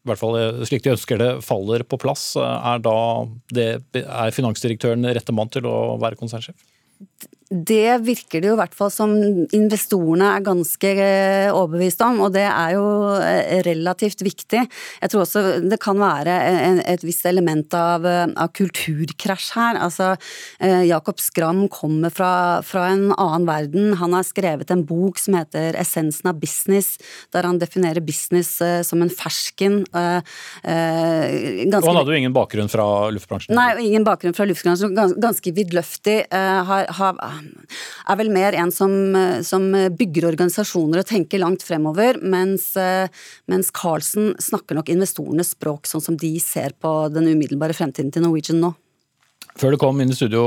[0.00, 2.96] i hvert fall eh, slik de ønsker det, faller på plass, eh, er da
[3.52, 3.68] det,
[4.00, 6.56] er finansdirektøren rette mann til å være konsernsjef?
[7.50, 9.10] Det virker det jo i hvert fall som
[9.50, 12.84] investorene er ganske eh, overbevist om, og det er jo
[13.18, 14.60] eh, relativt viktig.
[14.70, 16.36] Jeg tror også det kan være
[16.92, 19.80] et visst element av, av kulturkrasj her.
[19.82, 20.12] Altså,
[20.62, 22.30] eh, Jakob Skram kommer fra,
[22.62, 23.98] fra, en annen verden.
[23.98, 27.02] Han har skrevet en bok som heter 'Essensen av business',
[27.34, 29.82] der han definerer business som en fersken.
[29.90, 31.82] Ganske...
[31.82, 33.58] Og han hadde jo ingen bakgrunn fra luftbransjen?
[33.58, 34.94] Nei, ingen bakgrunn fra luftbransjen.
[35.18, 36.20] Ganske vidløftig.
[36.30, 38.92] Har, har er vel mer en som,
[39.46, 42.72] som bygger organisasjoner og tenker langt fremover, mens,
[43.50, 48.26] mens Carlsen snakker nok investorenes språk, sånn som de ser på den umiddelbare fremtiden til
[48.26, 48.74] Norwegian nå.
[49.58, 50.42] Før du kom inn i studio,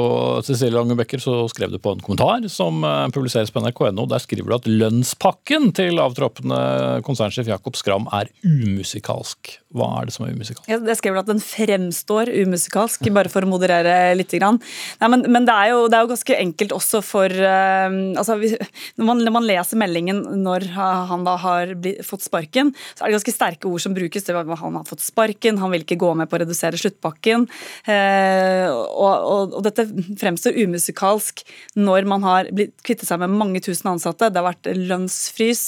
[0.45, 4.05] Cecilie Lange Becker, så skrev du på en kommentar som eh, publiseres på nrk.no.
[4.09, 9.57] Der skriver du at lønnspakken til avtroppende konsernsjef Jakob Skram er umusikalsk.
[9.73, 10.69] Hva er det som er umusikalsk?
[10.71, 14.31] Jeg skrev at den fremstår umusikalsk, bare for å moderere litt.
[14.33, 18.37] Nei, men, men det, er jo, det, er jo, ganske enkelt også for uh, altså,
[18.39, 23.11] når, man, når, man, leser meldingen når han da har blitt, fått sparken, så er
[23.11, 24.25] det ganske sterke ord som brukes.
[24.25, 27.45] Det var, han har fått sparken, han vil ikke gå med på å redusere sluttpakken.
[27.85, 29.87] Uh, og, og, og, dette
[30.21, 31.43] fremstår umusikalsk
[31.79, 34.29] når man har blitt kvittet seg med mange tusen ansatte.
[34.29, 35.63] Det har vært lønnsfrys.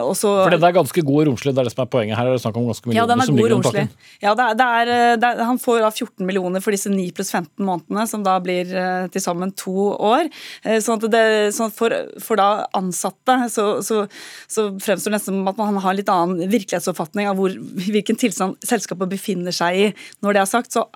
[0.00, 2.18] og så for det er ganske god og romslig, det er det som er poenget
[2.18, 2.28] her.
[2.28, 3.90] er det snakk om ganske millioner ja, den er som god i pakken.
[4.22, 6.92] Ja, det er, det er, eh, det er, Han får da 14 millioner for disse
[6.92, 10.28] 9 pluss 15 månedene, som da blir uh, til sammen to år.
[10.66, 11.24] Uh, sånn at det,
[11.56, 14.04] sånn for, for, da ansatte så, så,
[14.50, 17.54] så, fremstår det nesten som at man har en litt annen virkelighetsoppfatning av hvor,
[17.90, 19.88] hvilken tilstand selskapet befinner seg i.
[20.24, 20.86] Når det er sagt, så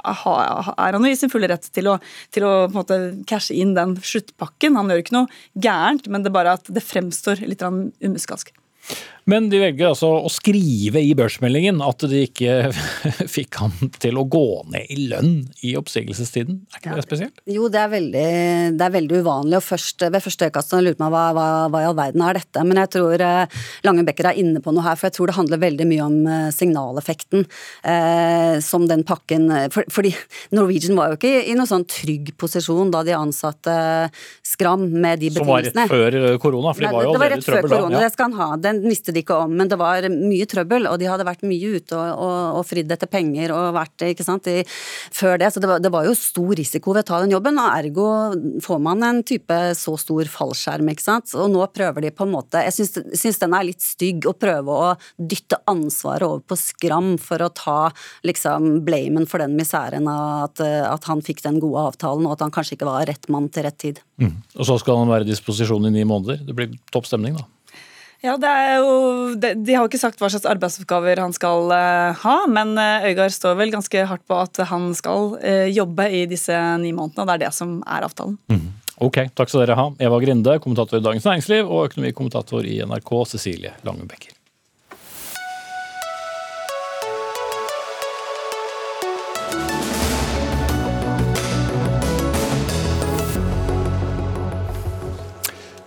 [0.84, 1.98] er han jo i sin fulle rett til å,
[2.34, 2.98] til å måte
[3.30, 4.78] cashe inn den sluttpakken.
[4.78, 8.54] Han gjør ikke noe gærent, men det er bare at det fremstår litt umusikalsk.
[9.30, 12.68] Men de velger altså å skrive i børsmeldingen at de ikke
[13.36, 15.32] fikk han til å gå ned i lønn
[15.64, 16.58] i oppsigelsestiden.
[16.74, 17.40] Er ikke det spesielt?
[17.48, 18.26] Jo, det er veldig,
[18.76, 19.58] det er veldig uvanlig.
[19.60, 22.66] og først, Ved første øyekast lurte man hva, hva, hva, i all verden er dette.
[22.68, 25.38] Men jeg tror eh, Lange Becker er inne på noe her, for jeg tror det
[25.38, 30.12] handler veldig mye om eh, signaleffekten eh, som den pakken eh, for, Fordi
[30.54, 33.74] Norwegian var jo ikke i noen sånn trygg posisjon da de ansatte
[34.44, 35.86] Skram med de betingelsene.
[35.88, 36.74] Som var rett før korona?
[36.74, 38.02] for de var jo allerede i trøbbel da.
[38.04, 38.48] Det skal han ha.
[38.60, 38.82] Den
[39.14, 42.22] de ikke om, men det var mye trøbbel, og de hadde vært mye ute og,
[42.24, 44.64] og, og fridd etter penger og vært ikke sant, i,
[45.14, 45.50] før det.
[45.54, 48.08] Så det var, det var, jo stor risiko ved å ta den jobben, og ergo
[48.64, 51.34] får man en type så stor fallskjerm, ikke sant.
[51.38, 54.74] Og nå prøver de på en måte Jeg syns den er litt stygg å prøve
[54.74, 57.78] å dytte ansvaret over på Skram for å ta
[58.26, 62.44] liksom blamen for den miseren av at, at han fikk den gode avtalen, og at
[62.46, 64.00] han kanskje ikke var rett mann til rett tid.
[64.20, 64.36] Mm.
[64.58, 66.44] Og så skal han være i disposisjon i ni måneder.
[66.46, 67.48] Det blir topp stemning, da.
[68.24, 68.38] Ja,
[68.80, 73.34] jo, De har ikke sagt hva slags arbeidsoppgaver han skal uh, ha, men uh, Øygard
[73.34, 77.26] står vel ganske hardt på at han skal uh, jobbe i disse ni månedene.
[77.26, 78.38] og Det er det som er avtalen.
[78.48, 78.70] Mm.
[79.04, 79.88] Ok, takk skal dere ha.
[80.06, 84.33] Eva Grinde, kommentator i Dagens Næringsliv, og økonomikommentator i NRK, Cecilie Langebekker.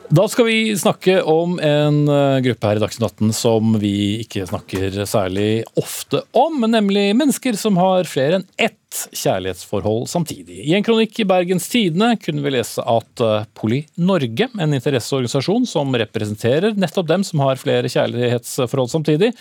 [0.09, 4.45] Da skal vi snakke om en eh, gruppe her i Dagsnytt 18 som vi ikke
[4.47, 10.59] snakker særlig ofte om, nemlig mennesker som har flere enn ett kjærlighetsforhold samtidig.
[10.65, 15.67] I en kronikk i Bergens Tidende kunne vi lese at eh, Poli Norge, en interesseorganisasjon
[15.69, 19.31] som representerer nettopp dem som har flere kjærlighetsforhold samtidig,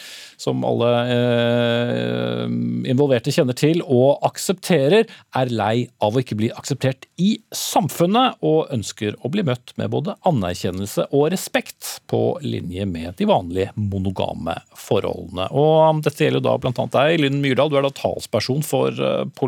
[0.40, 2.44] som alle eh,
[2.92, 8.72] involverte kjenner til og aksepterer, er lei av å ikke bli akseptert i samfunnet, og
[8.74, 14.54] ønsker å bli møtt med både anerkjennelse og respekt, på linje med de vanlige monogame
[14.78, 15.48] forholdene.
[15.56, 16.86] Og dette gjelder da bl.a.
[16.92, 18.94] deg, Lynn Myrdal, du er da talsperson for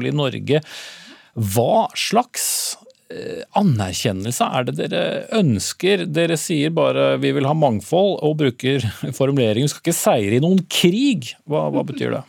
[0.06, 0.62] eh, i Norge.
[1.38, 2.46] Hva slags
[3.11, 5.04] eh, anerkjennelse er det dere
[5.38, 6.06] ønsker?
[6.06, 8.84] Dere sier bare vi vil ha mangfold, og bruker
[9.18, 11.34] formuleringen skal ikke seire i noen krig.
[11.48, 12.24] Hva, hva betyr det?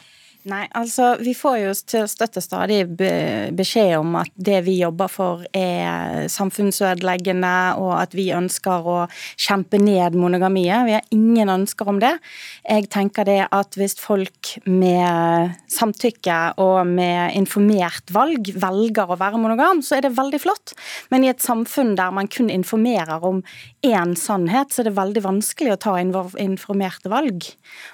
[0.47, 5.41] Nei, altså vi får jo til støtte stadig beskjed om at det vi jobber for
[5.51, 8.99] er samfunnsødeleggende, og at vi ønsker å
[9.35, 10.85] kjempe ned monogamiet.
[10.87, 12.13] Vi har ingen ønsker om det.
[12.63, 19.43] Jeg tenker det at hvis folk med samtykke og med informert valg velger å være
[19.43, 20.71] monogam, så er det veldig flott.
[21.11, 23.43] Men i et samfunn der man kun informerer om
[23.85, 27.47] én sannhet, så er det veldig vanskelig å ta informerte valg.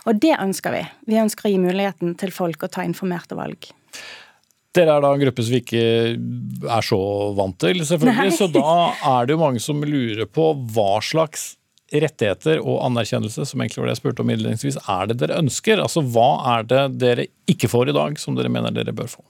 [0.06, 0.84] Og det ønsker vi.
[1.12, 3.70] Vi ønsker å gi muligheten til folk å ta informerte valg.
[4.76, 5.84] Dere er da en gruppe som vi ikke
[6.76, 7.00] er så
[7.38, 8.32] vant til, selvfølgelig.
[8.34, 8.40] Nei.
[8.40, 8.72] Så da
[9.16, 11.54] er det jo mange som lurer på hva slags
[11.94, 15.82] rettigheter og anerkjennelse, som egentlig var det jeg spurte om innledningsvis, er det dere ønsker?
[15.82, 19.22] Altså hva er det dere ikke får i dag, som dere mener dere bør få?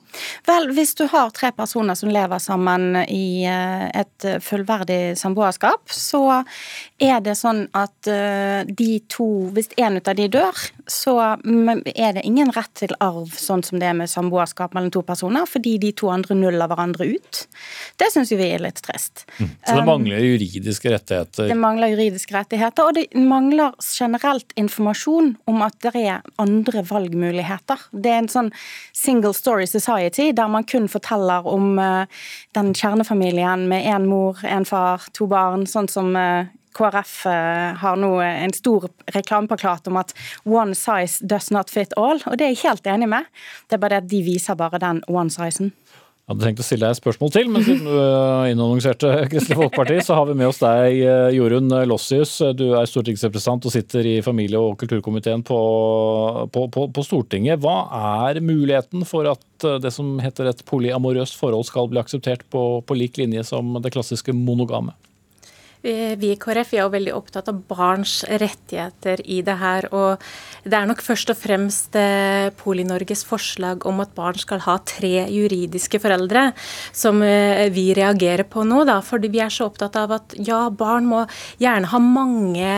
[0.47, 6.23] Vel, hvis du har tre personer som lever sammen i eh, et fullverdig samboerskap, så
[7.03, 12.23] er det sånn at eh, de to Hvis en av de dør, så er det
[12.23, 15.91] ingen rett til arv, sånn som det er med samboerskap mellom to personer, fordi de
[15.97, 17.41] to andre nuller hverandre ut.
[17.99, 19.25] Det syns vi er litt trist.
[19.39, 19.51] Mm.
[19.65, 21.51] Så det um, mangler juridiske rettigheter?
[21.51, 27.87] Det mangler juridiske rettigheter, og det mangler generelt informasjon om at det er andre valgmuligheter.
[27.91, 28.51] Det er en sånn
[28.95, 32.05] single story society der man kun forteller om uh,
[32.55, 36.45] den kjernefamilien med én mor, én far, to barn, sånn som uh,
[36.75, 42.23] KrF uh, har nå en stor reklameplakat om at 'one size does not fit all',
[42.25, 43.31] og det er jeg helt enig med.
[43.69, 45.73] Det er bare det at de viser bare den one sizen.
[46.25, 49.59] Jeg hadde tenkt å stille deg et spørsmål til, men siden du eh, innannonserte Kristelig
[49.59, 52.31] Folkeparti, så har vi med oss deg, eh, Jorunn Lossius.
[52.57, 55.59] Du er stortingsrepresentant og sitter i familie- og kulturkomiteen på,
[56.49, 57.61] på, på, på, Stortinget.
[57.61, 57.75] Hva
[58.25, 62.97] er muligheten for at eh, det som heter et polyamorøst forhold skal bli akseptert på
[62.97, 64.97] lik linje som det klassiske monogame?
[65.85, 69.85] Vi i KrF er jo veldig opptatt av barns rettigheter i det her.
[69.93, 70.23] Og
[70.65, 75.27] det er nok først og fremst eh, Poli-Norges forslag om at barn skal ha tre
[75.29, 76.47] juridiske foreldre
[76.89, 78.81] som eh, vi reagerer på nå.
[78.89, 81.21] Da, fordi vi er så opptatt av at ja, barn må
[81.61, 82.71] gjerne ha mange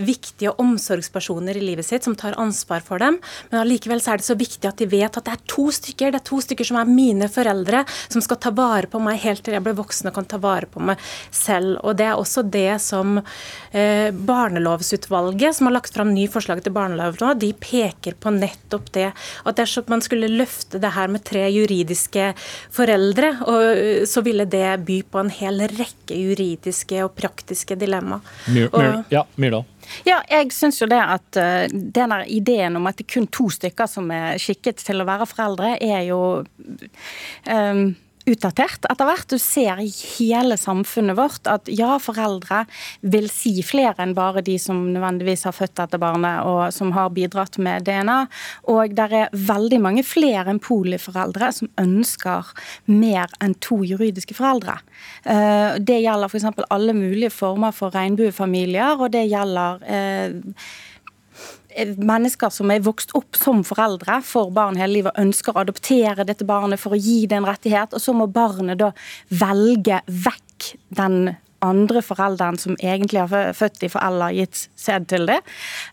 [0.00, 3.18] viktige omsorgspersoner i livet sitt som tar ansvar for dem,
[3.50, 6.14] men allikevel så er det så viktig at de vet at det er to stykker.
[6.14, 9.44] Det er to stykker som er mine foreldre, som skal ta vare på meg helt
[9.44, 11.00] til jeg blir voksen og kan ta vare på meg
[11.34, 11.76] selv.
[11.84, 16.62] Og det er også også det som eh, Barnelovsutvalget, som har lagt fram ny forslag
[16.64, 19.10] til barnelov nå, de peker på nettopp det.
[19.44, 22.32] At dersom man skulle løfte det her med tre juridiske
[22.74, 28.20] foreldre, og, eh, så ville det by på en hel rekke juridiske og praktiske dilemma.
[28.48, 29.66] Myr, myr, ja, Myrdal.
[30.04, 33.46] Ja, jeg syns jo det at uh, denne ideen om at det er kun to
[33.52, 36.20] stykker som er skikket til å være foreldre, er jo
[37.48, 37.86] um,
[38.28, 39.28] utdatert etter hvert.
[39.30, 39.88] Du ser i
[40.18, 42.64] hele samfunnet vårt at ja, foreldre
[43.00, 47.12] vil si flere enn bare de som nødvendigvis har født dette barnet og som har
[47.16, 48.18] bidratt med DNA.
[48.72, 52.52] Og det er veldig mange flere enn poliforeldre som ønsker
[52.90, 54.78] mer enn to juridiske foreldre.
[55.24, 56.48] Eh, det gjelder f.eks.
[56.68, 60.38] alle mulige former for regnbuefamilier, og det gjelder eh,
[61.96, 66.46] mennesker som er vokst opp som foreldre for barn hele livet, ønsker å adoptere dette
[66.48, 68.92] barnet for å gi det en rettighet, og så må barnet da
[69.28, 75.26] velge vekk den andre forelderen som egentlig har født de for eller gitt sæd til
[75.28, 75.38] det.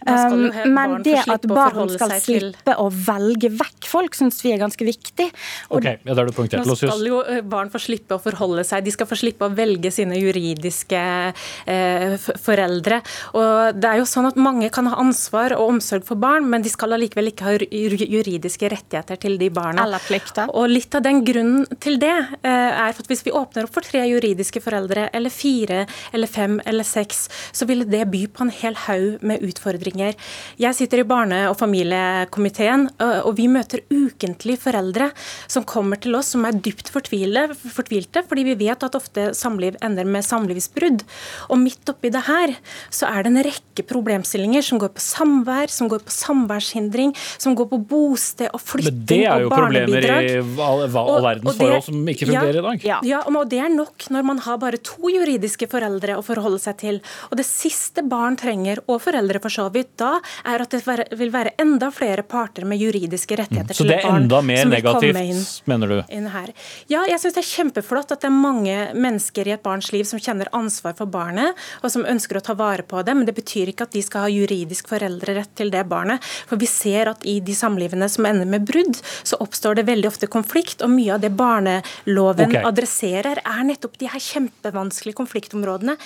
[0.05, 4.85] Um, men det at barn skal slippe å velge vekk folk, syns vi er ganske
[4.85, 5.27] viktig.
[5.71, 6.69] Og ok, ja, det er du punktert.
[6.69, 8.85] Nå skal jo eh, barn få slippe å forholde seg.
[8.85, 13.01] De skal få slippe å velge sine juridiske eh, foreldre.
[13.33, 16.61] Og det er jo sånn at Mange kan ha ansvar og omsorg for barn, men
[16.61, 19.87] de skal allikevel ikke ha juridiske rettigheter til de barna.
[19.87, 20.51] Eller plikter.
[20.53, 23.85] Og Litt av den grunnen til det eh, er at hvis vi åpner opp for
[23.85, 28.45] tre juridiske foreldre eller fire fire eller fem eller seks, så ville det by på
[28.45, 30.15] en hel haug med utfordringer.
[30.61, 35.11] Jeg sitter i barne- og familiekomiteen, og vi møter ukentlig foreldre
[35.47, 40.05] som kommer til oss som er dypt fortvilte, fordi vi vet at ofte samliv ender
[40.05, 41.03] med samlivsbrudd.
[41.49, 42.55] Og midt oppi det her
[42.93, 47.55] så er det en rekke problemstillinger som går på samvær, som går på samværshindring, som
[47.57, 49.89] går på bosted og flytting og barnebidrag.
[49.89, 52.87] Men det er jo problemer i all verdens forhold som ikke fungerer ja, i dag.
[52.89, 56.23] Ja, ja, og det er nok når man har bare to juridiske juridiske foreldre å
[56.25, 56.99] forholde seg til.
[57.29, 60.81] Og Det siste barn trenger, og foreldre for så vidt, da er at det
[61.17, 63.77] vil være enda flere parter med juridiske rettigheter mm.
[63.77, 64.01] til barn.
[64.01, 65.97] Så det er enda mer negativt, inn, mener du?
[66.09, 66.51] Inn her.
[66.87, 70.05] Ja, jeg syns det er kjempeflott at det er mange mennesker i et barns liv
[70.07, 73.35] som kjenner ansvar for barnet, og som ønsker å ta vare på det, men det
[73.37, 76.23] betyr ikke at de skal ha juridisk foreldrerett til det barnet.
[76.49, 80.09] For vi ser at i de samlivene som ender med brudd, så oppstår det veldig
[80.09, 82.65] ofte konflikt, og mye av det barneloven okay.
[82.65, 85.97] adresserer, er nettopp de her kjempevanskelige konfliktene konfliktområdene.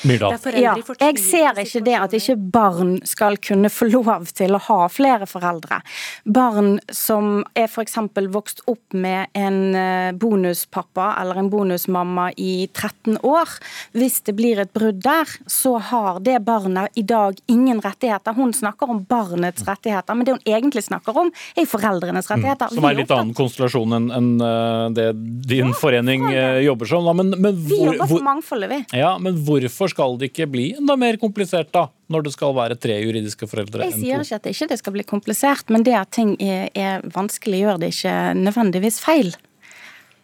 [0.60, 4.88] Ja, jeg ser ikke det at ikke barn skal kunne få lov til å ha
[4.90, 5.82] flere foreldre.
[6.26, 7.98] Barn som er f.eks.
[8.34, 13.50] vokst opp med en eh, bonuspappa eller en bonusmamma i 13 år.
[13.94, 18.34] Hvis det blir et brudd der, så har det barnet i dag ingen rettigheter.
[18.34, 22.34] Hun snakker om barnets rettigheter, men det hun egentlig snakker om, er foreldrenes mm.
[22.34, 22.72] rettigheter.
[22.72, 25.10] Mm, som er en litt annen konstellasjon enn eh, det
[25.50, 27.10] din ja, forening eh, jobber som.
[27.10, 29.00] Men, men hvor, vi jobber for mangfoldet, vi.
[29.00, 31.88] Ja, men hvorfor skal det ikke bli enda mer komplisert, da?
[32.10, 35.06] Når det skal være tre juridiske foreldre Jeg sier ikke at det ikke skal bli
[35.08, 39.36] komplisert, men det at ting er, er vanskelig, gjør det ikke nødvendigvis feil.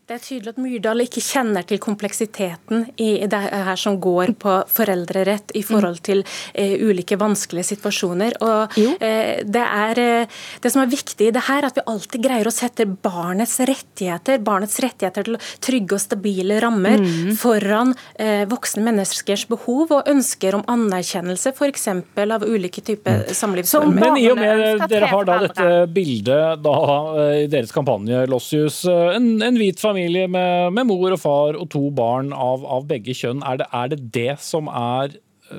[0.05, 4.51] Det er tydelig at Myrdal ikke kjenner til kompleksiteten i det her som går på
[4.69, 6.19] foreldrerett i forhold til
[6.53, 8.35] eh, ulike vanskelige situasjoner.
[8.45, 11.85] Og eh, det, er, eh, det som er viktig i det her, er at vi
[11.89, 17.33] alltid greier å sette barnets rettigheter, barnets rettigheter til trygge og stabile rammer, mm.
[17.41, 21.87] foran eh, voksne menneskers behov og ønsker om anerkjennelse, f.eks.
[22.27, 23.33] av ulike typer mm.
[23.41, 24.05] samlivsformer.
[24.05, 26.77] Men i og med dere har da dette bildet da,
[27.25, 31.21] eh, i deres kampanje Lossius, eh, en, en hvit familie familie med, med, mor og
[31.21, 33.43] far og to barn av, av begge kjønn.
[33.47, 35.15] Er det, er det det som er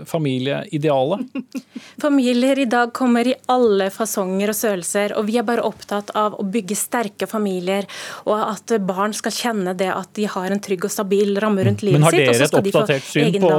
[0.06, 1.20] familieidealet?
[2.02, 6.38] Familier i dag kommer i alle fasonger og størrelser, og vi er bare opptatt av
[6.40, 7.86] å bygge sterke familier,
[8.26, 11.84] og at barn skal kjenne det at de har en trygg og stabil ramme rundt
[11.86, 12.02] livet sitt.
[12.02, 13.52] Men har dere et oppdatert syn på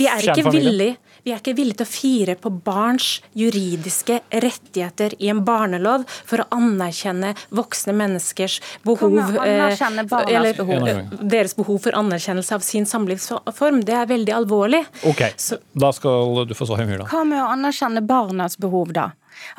[0.00, 0.96] kjernefamilie?
[1.26, 6.44] Vi er ikke villige til å fire på barns juridiske rettigheter i en barnelov for
[6.44, 10.86] å anerkjenne voksne menneskers behov, eh, eller behov,
[11.26, 13.82] deres behov for anerkjennelse av sin samlivsform.
[13.82, 14.84] Det er veldig alvorlig.
[15.02, 15.34] Okay.
[15.36, 17.04] Så, Da skal du få svar, Myhra.
[17.10, 19.10] Hva med å anerkjenne barnas behov, da?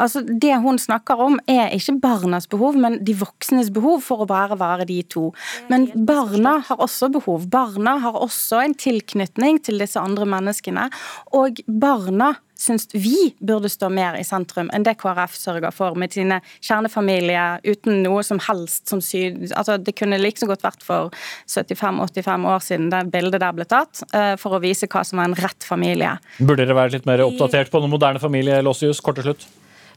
[0.02, 4.30] Altså, Det hun snakker om er ikke barnas behov, men de voksnes behov for å
[4.30, 5.30] bare være de to.
[5.70, 7.46] Men barna har også behov.
[7.54, 10.90] Barna har også en tilknytning til disse andre menneskene.
[11.38, 16.16] Og barna syns vi burde stå mer i sentrum enn det KrF sørger for med
[16.16, 19.40] sine kjernefamilier uten noe som helst som syd...
[19.52, 21.14] Altså, det kunne like så godt vært for
[21.46, 25.30] 75-85 år siden det bildet der ble tatt, eh, for å vise hva som var
[25.30, 26.18] en rett familie.
[26.40, 29.02] Burde dere være litt mer oppdatert på den moderne familie, Lossius?
[29.04, 29.48] Kort til slutt.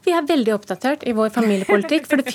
[0.05, 2.07] Vi er veldig oppdatert i vår familiepolitikk.
[2.09, 2.31] For det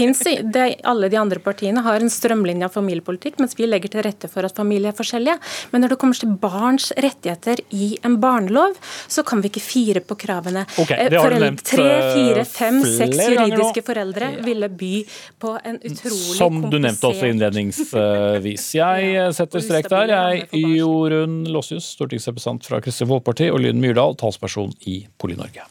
[0.54, 4.46] det, alle de andre partiene har en strømlinja familiepolitikk, mens vi legger til rette for
[4.46, 5.36] at familier er forskjellige.
[5.72, 10.02] Men når det kommer til barns rettigheter i en barnelov, så kan vi ikke fire
[10.06, 10.66] på kravene.
[10.78, 14.92] Okay, du nevnt Tre, fire, eh, fem, seks juridiske foreldre ville by
[15.42, 18.68] på en utrolig Som du nevnte også innledningsvis.
[18.82, 20.14] Jeg setter strek der.
[20.14, 25.66] Jeg, Jorunn Lossius, stortingsrepresentant fra Kristelig Folkeparti, og Lyn Myrdal, talsperson i Poli-Norge.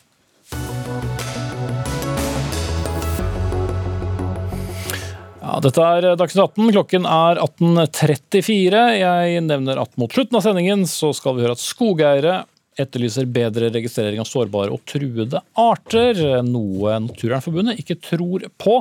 [5.46, 6.72] Ja, dette er Dagsnytt 18.
[6.74, 8.80] Klokken er 18.34.
[8.98, 12.40] Jeg nevner at mot slutten av sendingen så skal vi høre at skogeiere
[12.82, 18.80] etterlyser bedre registrering av sårbare og truede arter, noe Naturvernforbundet ikke tror på.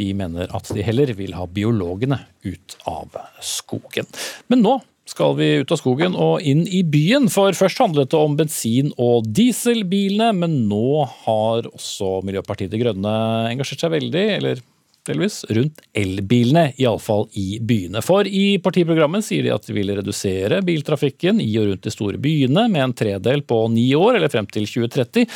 [0.00, 3.12] De mener at de heller vil ha biologene ut av
[3.44, 4.08] skogen.
[4.48, 4.78] Men nå
[5.08, 7.28] skal vi ut av skogen og inn i byen.
[7.32, 13.14] For først handlet det om bensin- og dieselbilene, men nå har også Miljøpartiet De Grønne
[13.52, 14.66] engasjert seg veldig, eller
[15.08, 18.02] delvis, rundt elbilene, iallfall i byene.
[18.04, 22.20] For i partiprogrammet sier de at de vil redusere biltrafikken i og rundt de store
[22.22, 25.26] byene med en tredel på ni år, eller frem til 2030.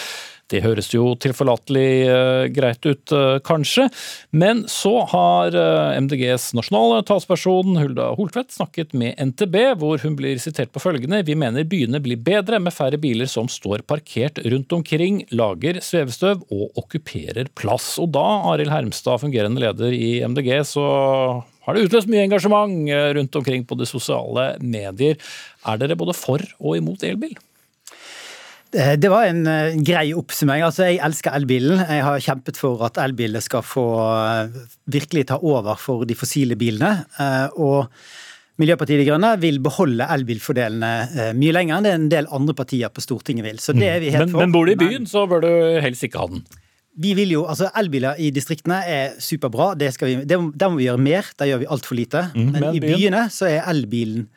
[0.52, 3.86] Det høres jo tilforlatelig uh, greit ut, uh, kanskje.
[4.36, 10.40] Men så har uh, MDGs nasjonale talsperson Hulda Holtvedt snakket med NTB, hvor hun blir
[10.42, 14.74] sitert på følgende Vi mener byene blir bedre med færre biler som står parkert rundt
[14.76, 17.94] omkring, lager svevestøv og okkuperer plass.
[18.02, 20.84] Og da, Arild Hermstad, fungerende leder i MDG, så
[21.62, 25.16] har det utløst mye engasjement rundt omkring på de sosiale medier.
[25.64, 27.38] Er dere både for og imot elbil?
[28.72, 30.64] Eh, det var en uh, grei oppsummering.
[30.64, 31.82] Altså, jeg elsker elbilen.
[31.82, 34.60] Jeg har kjempet for at elbilene skal få uh,
[34.92, 36.94] virkelig ta over for de fossile bilene.
[37.60, 37.90] Og
[38.60, 43.02] Miljøpartiet De Grønne vil beholde elbilfordelene mye lenger enn det en del andre partier på
[43.02, 43.60] Stortinget vil.
[43.62, 44.44] Så det er vi helt men, for.
[44.44, 45.52] Men bor du i byen, så bør du
[45.82, 46.44] helst ikke ha den.
[47.02, 50.76] Vi vil jo, altså Elbiler i distriktene er superbra, det skal vi, det, der må
[50.76, 51.30] vi gjøre mer.
[51.40, 52.26] Der gjør vi altfor lite.
[52.34, 54.28] Mm, men, men i byene så er elbilen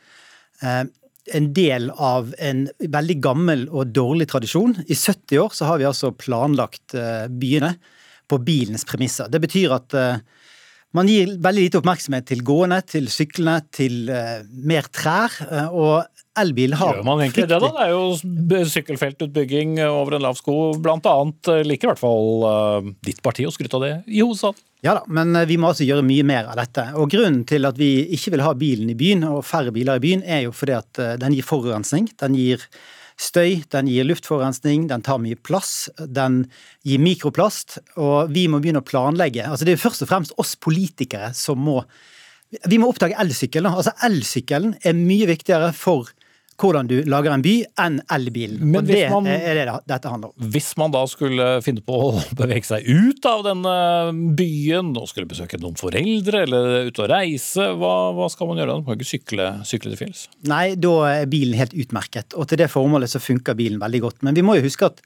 [1.34, 4.76] en del av en veldig gammel og dårlig tradisjon.
[4.86, 7.76] I 70 år så har vi altså planlagt eh, byene
[8.30, 9.30] på bilens premisser.
[9.32, 10.19] Det betyr at eh,
[10.95, 15.34] man gir veldig lite oppmerksomhet til gående, til syklene, til uh, mer trær.
[15.76, 16.05] Og
[16.41, 17.69] elbil har Gjør man egentlig det, da?
[17.75, 20.55] Det er jo sykkelfeltutbygging over en lav sko.
[20.81, 24.59] Blant annet liker i hvert fall uh, ditt parti å skryte av det i hovedstaden.
[24.86, 26.83] Ja da, men vi må altså gjøre mye mer av dette.
[26.99, 30.03] Og Grunnen til at vi ikke vil ha bilen i byen, og færre biler i
[30.03, 32.11] byen, er jo fordi at den gir forurensning.
[32.21, 32.61] Den gir
[33.21, 36.43] støy, den gir luftforurensning, den tar mye plass, den
[36.86, 37.79] gir mikroplast.
[38.01, 39.45] Og vi må begynne å planlegge.
[39.47, 41.83] Altså Det er først og fremst oss politikere som må
[42.69, 43.73] Vi må oppdage elsykkelen.
[43.73, 46.11] Altså Elsykkelen er mye viktigere for
[46.61, 47.53] hvordan du lager en by,
[47.83, 48.63] enn elbilen.
[48.69, 50.47] Og det man, er det dette handler om.
[50.53, 53.75] Hvis man da skulle finne på å bevege seg ut av denne
[54.39, 58.71] byen, og skulle besøke noen foreldre eller ut og reise, hva, hva skal man gjøre
[58.71, 58.79] da?
[58.81, 60.25] Man kan ikke sykle, sykle til fjells?
[60.47, 64.21] Nei, da er bilen helt utmerket, og til det formålet så funker bilen veldig godt.
[64.27, 65.03] Men vi må jo huske at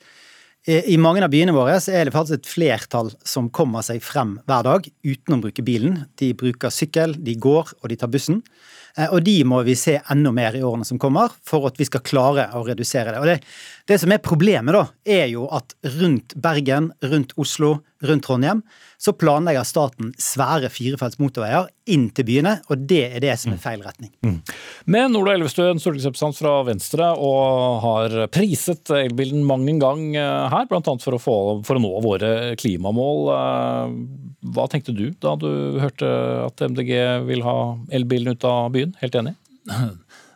[0.68, 4.36] i mange av byene våre så er det faktisk et flertall som kommer seg frem
[4.50, 6.02] hver dag uten å bruke bilen.
[6.20, 8.44] De bruker sykkel, de går og de tar bussen.
[8.98, 11.88] Eh, og de må vi se enda mer i årene som kommer, for at vi
[11.88, 13.22] skal klare å redusere det.
[13.22, 13.40] Og det,
[13.90, 18.62] det som er problemet, da, er jo at rundt Bergen, rundt Oslo, rundt Trondheim,
[19.02, 23.62] så planlegger staten svære firefelts motorveier inn til byene, og det er det som er
[23.64, 24.12] feil retning.
[24.22, 24.38] Mm.
[24.94, 30.70] Men Ola Elvestuen, stortingsrepresentant fra Venstre, og har priset elbilen mang en gang eh, her,
[30.70, 30.84] bl.a.
[31.02, 33.34] For, for å nå våre klimamål.
[33.40, 33.98] Eh,
[34.54, 35.50] hva tenkte du da du
[35.82, 36.14] hørte
[36.46, 36.94] at MDG
[37.26, 37.58] vil ha
[37.96, 38.94] elbilen ut av byen?
[39.02, 39.36] Helt enig?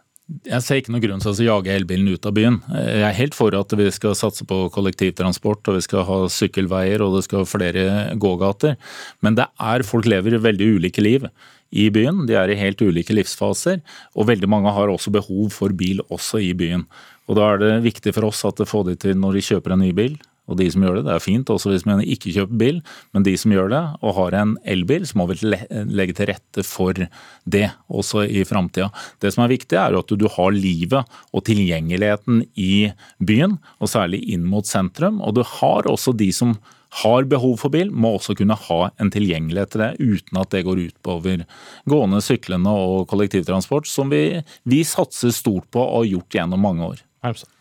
[0.47, 2.59] Jeg ser ikke noen grunn til å jage elbilen ut av byen.
[2.73, 7.03] Jeg er helt for at vi skal satse på kollektivtransport, og vi skal ha sykkelveier
[7.05, 7.85] og det skal ha flere
[8.21, 8.77] gågater.
[9.21, 11.27] Men det er, folk lever veldig ulike liv
[11.69, 12.25] i byen.
[12.29, 13.81] De er i helt ulike livsfaser,
[14.17, 16.87] og veldig mange har også behov for bil også i byen.
[17.29, 19.75] Og Da er det viktig for oss at det får de til når de kjøper
[19.75, 20.17] en ny bil,
[20.49, 21.05] og de som gjør det.
[21.07, 22.81] Det er fint også hvis man ikke kjøper bil,
[23.15, 26.65] men de som gjør det og har en elbil, så må vi legge til rette
[26.67, 28.89] for det også i framtida.
[29.23, 32.91] Det som er viktig, er at du har livet og tilgjengeligheten i
[33.23, 35.21] byen, og særlig inn mot sentrum.
[35.23, 36.57] Og du har også de som
[37.01, 40.65] har behov for bil, må også kunne ha en tilgjengelighet til det, uten at det
[40.67, 41.47] går ut over
[41.89, 46.93] gående, syklende og kollektivtransport, som vi, vi satser stort på og har gjort gjennom mange
[46.93, 47.03] år.
[47.25, 47.52] Hermstad.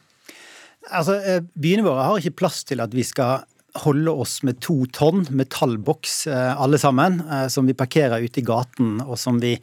[0.91, 3.45] Altså, eh, Byene våre har ikke plass til at vi skal
[3.83, 8.47] holde oss med to tonn metallboks eh, alle sammen, eh, som vi parkerer ute i
[8.47, 9.55] gaten, og som vi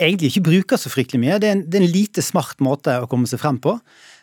[0.00, 1.40] egentlig ikke bruker så fryktelig mye.
[1.40, 3.74] Det er en, det er en lite smart måte å komme seg frem på.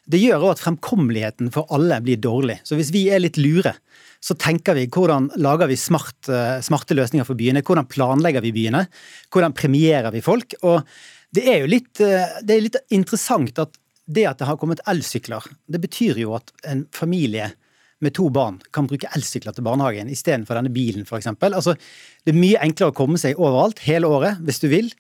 [0.08, 2.62] Det gjør òg at fremkommeligheten for alle blir dårlig.
[2.66, 3.76] Så hvis vi er litt lure,
[4.24, 6.30] så tenker vi hvordan lager vi smart,
[6.66, 7.62] smarte løsninger for byene?
[7.62, 8.86] Hvordan planlegger vi byene?
[9.30, 10.56] Hvordan premierer vi folk?
[10.64, 10.80] Og
[11.36, 13.76] det er jo litt, det er litt interessant at
[14.08, 17.52] det at det har kommet elsykler, det betyr jo at en familie
[18.04, 21.30] med to barn kan bruke elsykler til barnehagen istedenfor denne bilen, f.eks.
[21.50, 21.74] Altså,
[22.26, 24.92] det er mye enklere å komme seg overalt hele året hvis du vil.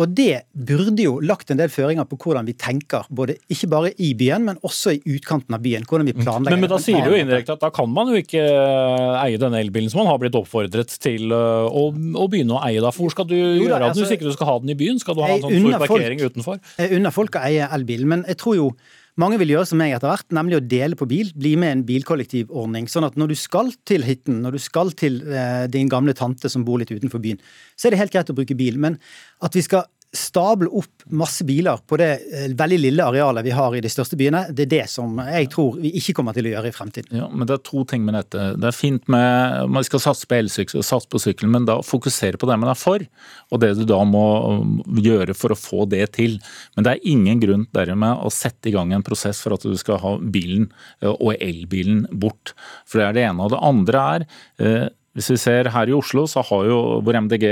[0.00, 3.90] Og det burde jo lagt en del føringer på hvordan vi tenker, både, ikke bare
[4.00, 5.84] i byen, men også i utkanten av byen.
[5.88, 6.22] hvordan vi mm.
[6.24, 6.56] planlegger.
[6.56, 9.40] Men, men da sier du jo indirekte at da kan man jo ikke eh, eie
[9.40, 12.80] denne elbilen som man har blitt oppfordret til eh, å, å begynne å eie.
[12.80, 14.56] da, For hvor skal du jo, gjøre av den altså, hvis ikke du skal ha
[14.64, 15.02] den i byen?
[15.02, 16.64] Skal du ha en sånn stor parkering folk, utenfor?
[16.80, 18.72] Jeg unner folk å eie elbilen, men jeg tror jo
[19.20, 21.30] mange vil gjøre som meg etter hvert, nemlig å dele på bil.
[21.36, 22.88] Bli med i en bilkollektivordning.
[22.90, 26.50] Sånn at når du skal til hytten, når du skal til eh, din gamle tante
[26.52, 27.40] som bor litt utenfor byen,
[27.76, 28.80] så er det helt greit å bruke bil.
[28.80, 28.98] Men
[29.44, 33.74] at vi skal stable opp masse biler på det eh, veldig lille arealet vi har
[33.76, 36.54] i de største byene, det er det som jeg tror vi ikke kommer til å
[36.54, 37.20] gjøre i fremtiden.
[37.20, 38.50] Ja, men Det er to ting med dette.
[38.58, 42.40] Det er fint med Man skal satse på elsykkel, satse på sykkel, men da fokusere
[42.40, 43.06] på det man er for,
[43.50, 44.26] og det du da må
[44.60, 46.38] um, gjøre for å få det til.
[46.74, 49.76] Men det er ingen grunn dermed å sette i gang en prosess for at du
[49.78, 52.56] skal ha bilen eh, og elbilen bort.
[52.86, 53.46] For det er det ene.
[53.46, 54.26] Og det andre er
[54.58, 54.88] eh,
[55.20, 57.44] hvis vi ser her i Oslo, så har jo, hvor MDG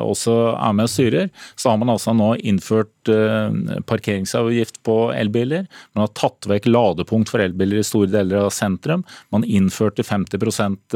[0.00, 3.52] også er med og styrer, så har man altså nå innført uh,
[3.88, 5.68] parkeringsavgift på elbiler.
[5.94, 9.04] Man har tatt vekk ladepunkt for elbiler i store deler av sentrum.
[9.34, 10.40] Man innførte 50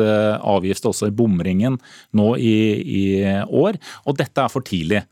[0.00, 1.76] eh, avgift også i bomringen
[2.16, 3.04] nå i, i
[3.44, 3.78] år.
[4.08, 5.04] Og dette er for tidlig.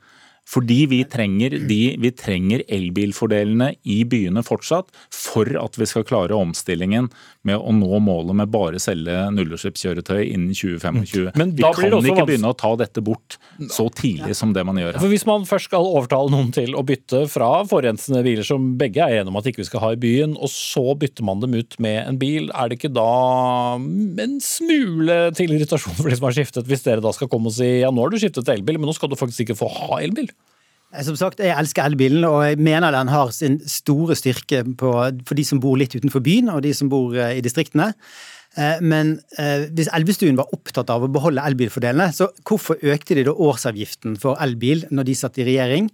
[0.49, 6.37] Fordi vi trenger, de, vi trenger elbilfordelene i byene fortsatt for at vi skal klare
[6.37, 7.09] omstillingen
[7.49, 11.33] med å nå målet med bare selge nullutslippskjøretøy innen 2025.
[11.39, 13.39] Men vi kan ikke begynne å ta dette bort
[13.73, 15.01] så tidlig som det man gjør.
[15.03, 19.03] For Hvis man først skal overtale noen til å bytte fra forurensende biler som begge
[19.03, 21.59] er enige om at ikke vi skal ha i byen, og så bytter man dem
[21.59, 23.09] ut med en bil, er det ikke da
[24.23, 27.59] en smule til irritasjon for de som har skiftet, hvis dere da skal komme og
[27.59, 29.71] si ja, nå har du skiftet til elbil, men nå skal du faktisk ikke få
[29.73, 30.31] ha elbil?
[31.01, 34.93] Som sagt, Jeg elsker elbilen, og jeg mener den har sin store styrke på,
[35.25, 37.95] for de som bor litt utenfor byen, og de som bor eh, i distriktene.
[38.61, 43.25] Eh, men eh, hvis Elvestuen var opptatt av å beholde elbilfordelene, så hvorfor økte de
[43.25, 45.89] da årsavgiften for elbil når de satt i regjering?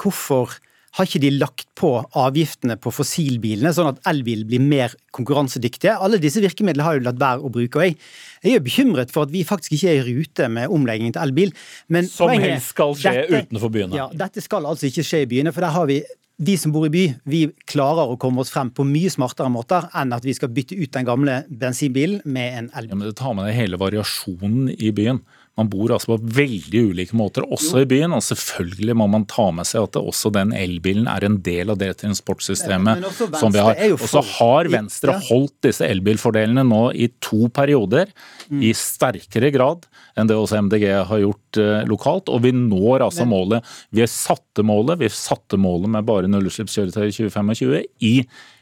[0.00, 0.58] Hvorfor
[0.96, 5.96] har ikke de lagt på avgiftene på fossilbilene, sånn at elbil blir mer konkurransedyktige?
[6.00, 7.78] Alle disse virkemidlene har jo latt være å bruke.
[7.78, 7.98] og jeg,
[8.46, 11.52] jeg er bekymret for at vi faktisk ikke er i rute med omleggingen til elbil.
[11.88, 13.98] Men Som helst skal skje dette, utenfor byene?
[14.00, 15.52] Ja, dette skal altså ikke skje i byene.
[15.52, 16.02] for der har vi
[16.38, 19.88] vi som bor i by, vi klarer å komme oss frem på mye smartere måter
[19.98, 22.92] enn at vi skal bytte ut den gamle bensinbilen med en elbil.
[22.94, 25.18] Ja, men Det tar med deg hele variasjonen i byen.
[25.58, 28.14] Man bor altså på veldig ulike måter, også i byen.
[28.14, 31.80] Og selvfølgelig må man ta med seg at også den elbilen er en del av
[31.80, 33.06] det transportsystemet
[33.40, 33.80] som vi har.
[33.96, 38.12] Og så har Venstre holdt disse elbilfordelene nå i to perioder
[38.48, 38.62] mm.
[38.62, 39.88] i sterkere grad
[40.18, 42.30] enn det også MDG har gjort uh, lokalt.
[42.30, 43.66] Og vi når altså målet.
[43.94, 48.14] Vi satte målet, vi satte målet med bare nullutslippskjøretøy i 2025 i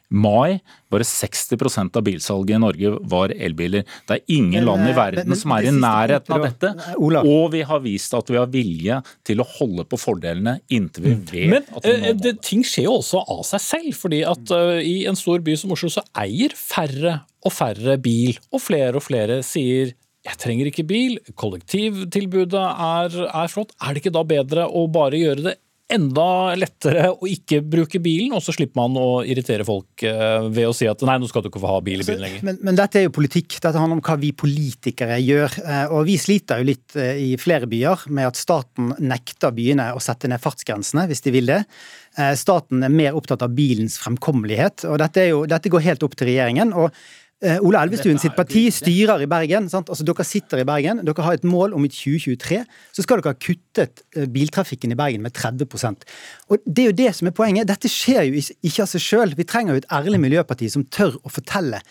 [0.08, 0.58] mai
[0.92, 3.86] bare 60% av bilsalget i Norge var elbiler.
[4.06, 6.72] Det er ingen men, land i verden men, som er i nærheten av dette.
[6.78, 11.08] Nei, Og vi har vist at vi har vilje til å holde på fordelene inntil
[11.08, 11.26] vi mm.
[11.32, 13.92] vet men, at vi må det, ting skjer jo også av seg selv.
[13.98, 18.38] fordi at uh, i en stor by som Oslo så eier færre og færre bil,
[18.50, 19.94] og flere og flere sier
[20.26, 23.76] jeg trenger ikke bil, kollektivtilbudet er, er flott.
[23.78, 25.54] Er det ikke da bedre å bare gjøre det
[25.92, 30.66] enda lettere å ikke bruke bilen, og så slipper man å irritere folk eh, ved
[30.66, 32.46] å si at nei, nå skal du ikke få ha bil i byen lenger.
[32.48, 33.58] Men, men, dette er jo politikk.
[33.60, 35.58] Dette handler om hva vi politikere gjør.
[35.62, 39.92] Eh, og vi sliter jo litt eh, i flere byer med at staten nekter byene
[39.94, 41.62] å sette ned fartsgrensene hvis de vil det.
[42.16, 46.30] Staten er mer opptatt av bilens fremkommelighet, og dette, jo, dette går helt opp til
[46.30, 46.72] regjeringen.
[46.72, 46.94] og
[47.44, 49.66] Eh, Ola Elvestuen sitt parti styrer i Bergen.
[49.68, 49.90] Sant?
[49.92, 51.02] Altså, dere sitter i Bergen.
[51.04, 52.62] Dere har et mål om i 2023
[52.96, 56.06] så skal dere ha kuttet eh, biltrafikken i Bergen med 30%
[56.48, 57.68] Og Det er jo det som er poenget.
[57.68, 59.36] Dette skjer jo ikke av seg sjøl.
[59.36, 61.82] Vi trenger jo et ærlig miljøparti som tør å fortelle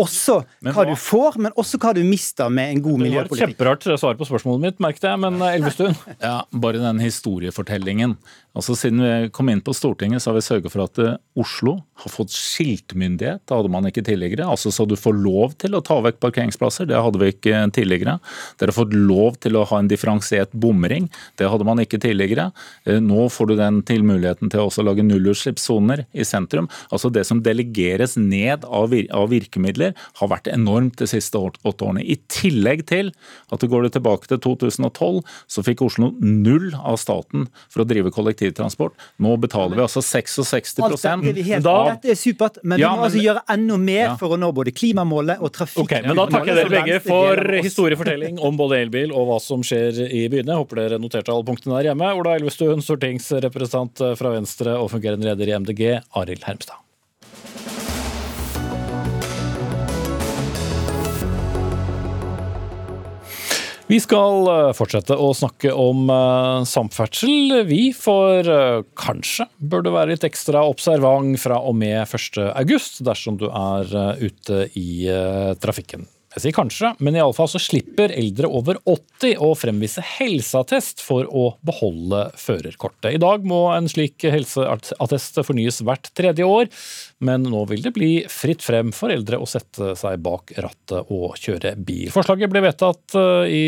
[0.00, 3.30] også hva, hva, du får, men også hva du mister med en god miljøpolitikk.
[3.30, 5.98] Det var et kjemperart svar på spørsmålet mitt, merket jeg, men eh, Elvestuen?
[6.30, 8.16] Ja, bare den historiefortellingen.
[8.56, 11.76] Altså Siden vi kom inn på Stortinget, så har vi sørget for at eh, Oslo
[12.02, 13.44] har fått skiltmyndighet.
[13.46, 14.48] Det hadde man ikke tidligere.
[14.50, 16.88] Altså Så du får lov til å ta vekk parkeringsplasser.
[16.90, 18.16] Det hadde vi ikke tidligere.
[18.58, 21.06] Dere har fått lov til å ha en differensiert bomring.
[21.38, 22.48] Det hadde man ikke tidligere.
[22.88, 26.70] Eh, nå får du den til muligheten til å også lage nullutslippssoner i sentrum.
[26.90, 29.89] Altså Det som delegeres ned av virkemidler
[30.20, 32.04] har vært enormt de siste åtte årene.
[32.04, 33.12] I tillegg til
[33.50, 35.20] at går du tilbake til 2012,
[35.50, 38.96] så fikk Oslo null av staten for å drive kollektivtransport.
[39.22, 43.06] Nå betaler vi altså 66 Alt er da, dette er supert, men ja, vi må
[43.08, 44.14] altså gjøre enda mer ja.
[44.20, 45.90] for å nå både klimamålet og trafikkmålet.
[45.90, 49.64] Okay, men da takker jeg dere begge for historiefortelling om både elbil og hva som
[49.66, 50.58] skjer i byene.
[50.60, 52.12] Håper dere noterte alle punktene der hjemme.
[52.20, 55.84] Ola Elvestuen, stortingsrepresentant fra Venstre og fungerende leder i MDG,
[56.20, 57.79] Arild Hermstad.
[63.90, 67.88] Vi skal eh, fortsette å snakke om uh, samferdsel, vi.
[67.96, 73.48] For uh, kanskje bør du være litt ekstra observant fra og med 1.8 dersom du
[73.50, 73.90] er
[74.22, 75.10] ute i
[75.58, 76.06] trafikken.
[76.30, 81.48] Jeg sier kanskje, men iallfall så slipper eldre over 80 å fremvise helseattest for å
[81.66, 83.16] beholde førerkortet.
[83.16, 86.70] I dag må en slik helseattest fornyes hvert tredje år,
[87.24, 91.36] men nå vil det bli fritt frem for eldre å sette seg bak rattet og
[91.40, 92.08] kjøre bil.
[92.14, 93.64] Forslaget ble vedtatt eh, i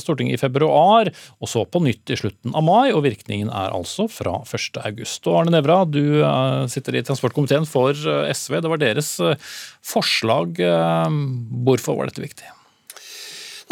[0.00, 4.08] Stortinget i februar, og så på nytt i slutten av mai, og virkningen er altså
[4.08, 4.80] fra 1.
[4.88, 5.28] august.
[5.28, 8.60] Arne Nævra, du eh, sitter i transportkomiteen for eh, SV.
[8.64, 9.14] Det var deres
[9.84, 10.58] forslag.
[11.64, 12.48] Hvorfor var dette viktig?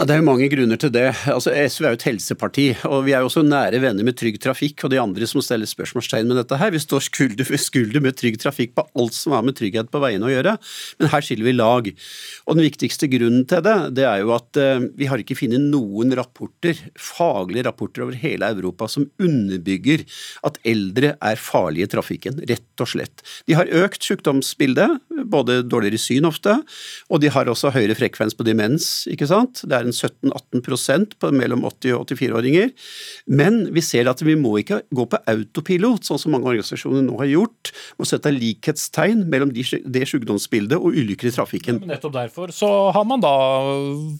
[0.02, 1.04] Det er jo mange grunner til det.
[1.30, 4.40] Altså, SV er jo et helseparti, og vi er jo også nære venner med Trygg
[4.42, 6.72] Trafikk og de andre som stiller spørsmålstegn med dette her.
[6.74, 10.00] Vi står skulder ved skulder med Trygg Trafikk på alt som har med trygghet på
[10.02, 10.56] veiene å gjøre,
[10.98, 11.90] men her skiller vi lag.
[12.48, 15.62] Og Den viktigste grunnen til det, det er jo at uh, vi har ikke funnet
[15.68, 20.02] noen rapporter, faglige rapporter over hele Europa som underbygger
[20.50, 23.22] at eldre er farlige i trafikken, rett og slett.
[23.46, 24.98] De har økt sykdomsbildet,
[25.30, 26.58] både dårligere syn ofte,
[27.06, 29.62] og de har også høyere frekvens på demens, ikke sant.
[29.62, 32.72] Det er en 17-18% mellom 80- og 84-åringer.
[33.26, 37.18] Men vi ser at vi må ikke gå på autopilot, sånn som mange organisasjoner nå
[37.20, 37.72] har gjort.
[38.00, 41.82] Må sette likhetstegn mellom det sykdomsbildet og ulykker i trafikken.
[41.82, 43.32] Ja, nettopp derfor så har man da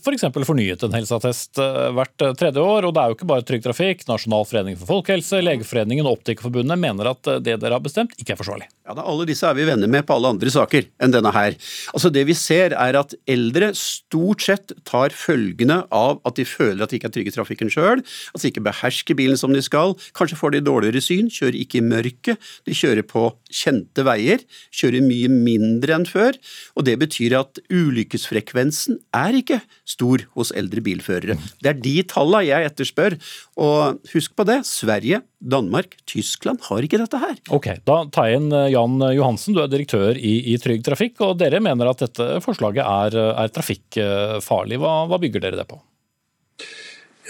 [0.03, 0.29] f.eks.
[0.33, 2.87] For fornyet en helseattest eh, hvert eh, tredje år.
[2.89, 6.81] Og det er jo ikke bare Trygg Trafikk, Nasjonal forening for folkehelse, Legeforeningen og Optikerforbundet
[6.81, 8.68] mener at eh, det dere har bestemt, ikke er forsvarlig.
[8.87, 11.57] Ja, da, Alle disse er vi venner med på alle andre saker enn denne her.
[11.93, 15.14] Altså Det vi ser er at eldre stort sett tar
[15.62, 18.50] følgene av at de føler at de ikke er trygge i trafikken sjøl, at de
[18.50, 22.38] ikke behersker bilen som de skal, kanskje får de dårligere syn, kjører ikke i mørket,
[22.66, 24.42] de kjører på kjente veier,
[24.72, 26.38] kjører mye mindre enn før,
[26.76, 31.38] og det betyr at ulykkesfrekvensen er ikke stor hos eldre bilførere.
[31.62, 33.18] Det er de tallene jeg etterspør,
[33.60, 37.34] og husk på det, Sverige Danmark, Tyskland har ikke dette her.
[37.55, 41.18] Ok, Da tar jeg inn eh, Jan Johansen, du er direktør i, i Trygg Trafikk.
[41.26, 44.78] og Dere mener at dette forslaget er, er trafikkfarlig.
[44.82, 45.80] Hva, hva, bygger dere det på?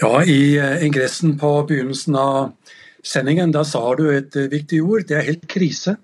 [0.01, 2.53] Ja, I eh, ingressen på begynnelsen av
[3.03, 5.07] sendingen da sa du et eh, viktig ord.
[5.09, 5.97] Det er helt krise.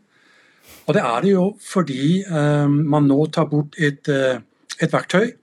[0.90, 5.36] Og det er det jo fordi um, man nå tar bort et, et, verktøy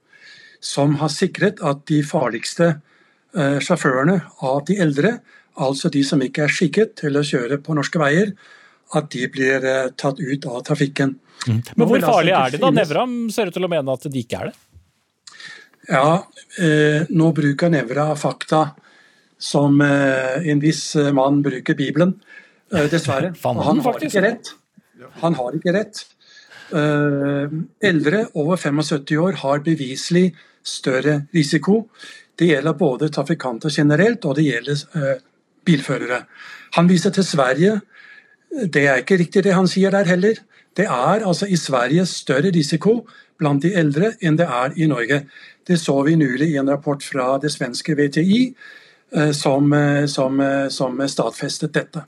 [0.58, 2.95] som har sikret at de farligste uh,
[3.36, 5.18] sjåførene av de eldre
[5.62, 8.32] altså de som ikke er skikket til å kjøre på norske veier,
[8.96, 11.16] at de blir eh, tatt ut av trafikken.
[11.46, 11.60] Mm.
[11.74, 12.72] Men hvor farlig er de da?
[12.74, 14.58] Nevra ser ut til å mene at de ikke er det?
[15.86, 16.10] Ja,
[16.62, 18.62] eh, nå bruker Nevra fakta
[19.38, 20.84] som eh, en viss
[21.14, 22.16] mann bruker Bibelen,
[22.72, 23.32] eh, dessverre.
[23.44, 24.52] han, han har ikke rett.
[25.22, 26.04] Han har ikke rett.
[26.74, 27.58] Eh,
[27.90, 30.28] eldre over 75 år har beviselig
[30.66, 31.84] større risiko.
[32.36, 35.22] Det gjelder både trafikanter generelt, og det gjelder eh,
[35.64, 36.22] bilførere.
[36.76, 37.78] Han viser til Sverige.
[38.50, 40.40] Det er ikke riktig det han sier der heller.
[40.76, 43.06] Det er altså i Sverige større risiko
[43.40, 45.22] blant de eldre enn det er i Norge.
[45.66, 48.42] Det så vi nylig i en rapport fra det svenske VTI
[49.16, 52.04] eh, som, eh, som, som stadfestet dette.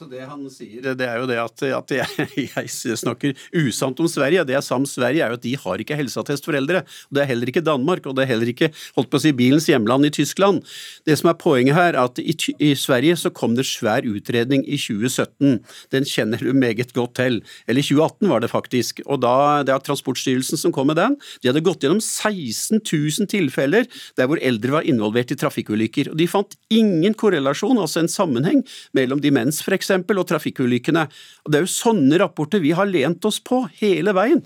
[0.00, 4.06] Altså Det han sier, det er jo det at, at jeg, jeg, snakker usant om
[4.08, 4.46] Sverige.
[4.48, 6.80] Det jeg sa om Sverige, er jo at de har ikke helseattest for eldre.
[7.10, 9.34] Og Det er heller ikke Danmark, og det er heller ikke holdt på å si,
[9.36, 10.62] bilens hjemland i Tyskland.
[11.04, 12.32] Det som er poenget her, er at i,
[12.64, 15.60] i Sverige så kom det svær utredning i 2017.
[15.92, 17.36] Den kjenner du meget godt til.
[17.68, 19.04] Eller 2018 var det faktisk.
[19.04, 19.34] Og da,
[19.68, 21.18] Det er Transportstyrelsen som kom med den.
[21.44, 23.84] De hadde gått gjennom 16 000 tilfeller
[24.16, 26.14] der hvor eldre var involvert i trafikkulykker.
[26.14, 28.64] Og de fant ingen korrelasjon, altså en sammenheng,
[28.96, 31.06] mellom demens f.eks., og trafikkulykkene.
[31.44, 34.42] Og Det er jo sånne rapporter vi har lent oss på hele veien.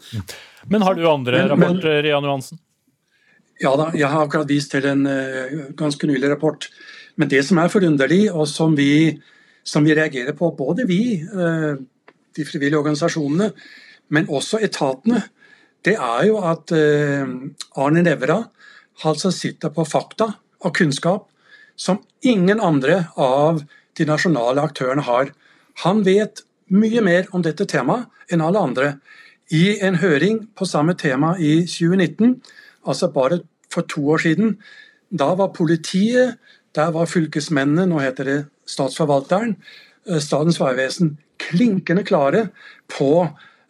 [0.68, 2.59] Men har du andre rapporter, Jan Johansen?
[3.62, 6.66] Ja da, jeg har akkurat vist til en uh, ganske nylig rapport.
[7.16, 9.14] Men det som er forunderlig, og som vi,
[9.62, 11.76] som vi reagerer på, både vi, uh,
[12.34, 13.53] de frivillige organisasjonene,
[14.11, 15.22] men også etatene,
[15.84, 17.30] det er jo at uh,
[17.78, 18.40] Arne Nævra
[19.05, 20.32] altså sitter på fakta
[20.64, 21.28] og kunnskap
[21.76, 23.62] som ingen andre av
[23.99, 25.30] de nasjonale aktørene har.
[25.84, 28.95] Han vet mye mer om dette temaet enn alle andre.
[29.53, 32.38] I en høring på samme tema i 2019,
[32.88, 33.42] altså bare
[33.72, 34.57] for to år siden,
[35.11, 36.38] da var politiet,
[36.74, 39.57] der var fylkesmennene, nå heter det Statsforvalteren,
[40.09, 42.49] eh, Statens vegvesen, klinkende klare
[42.88, 43.28] på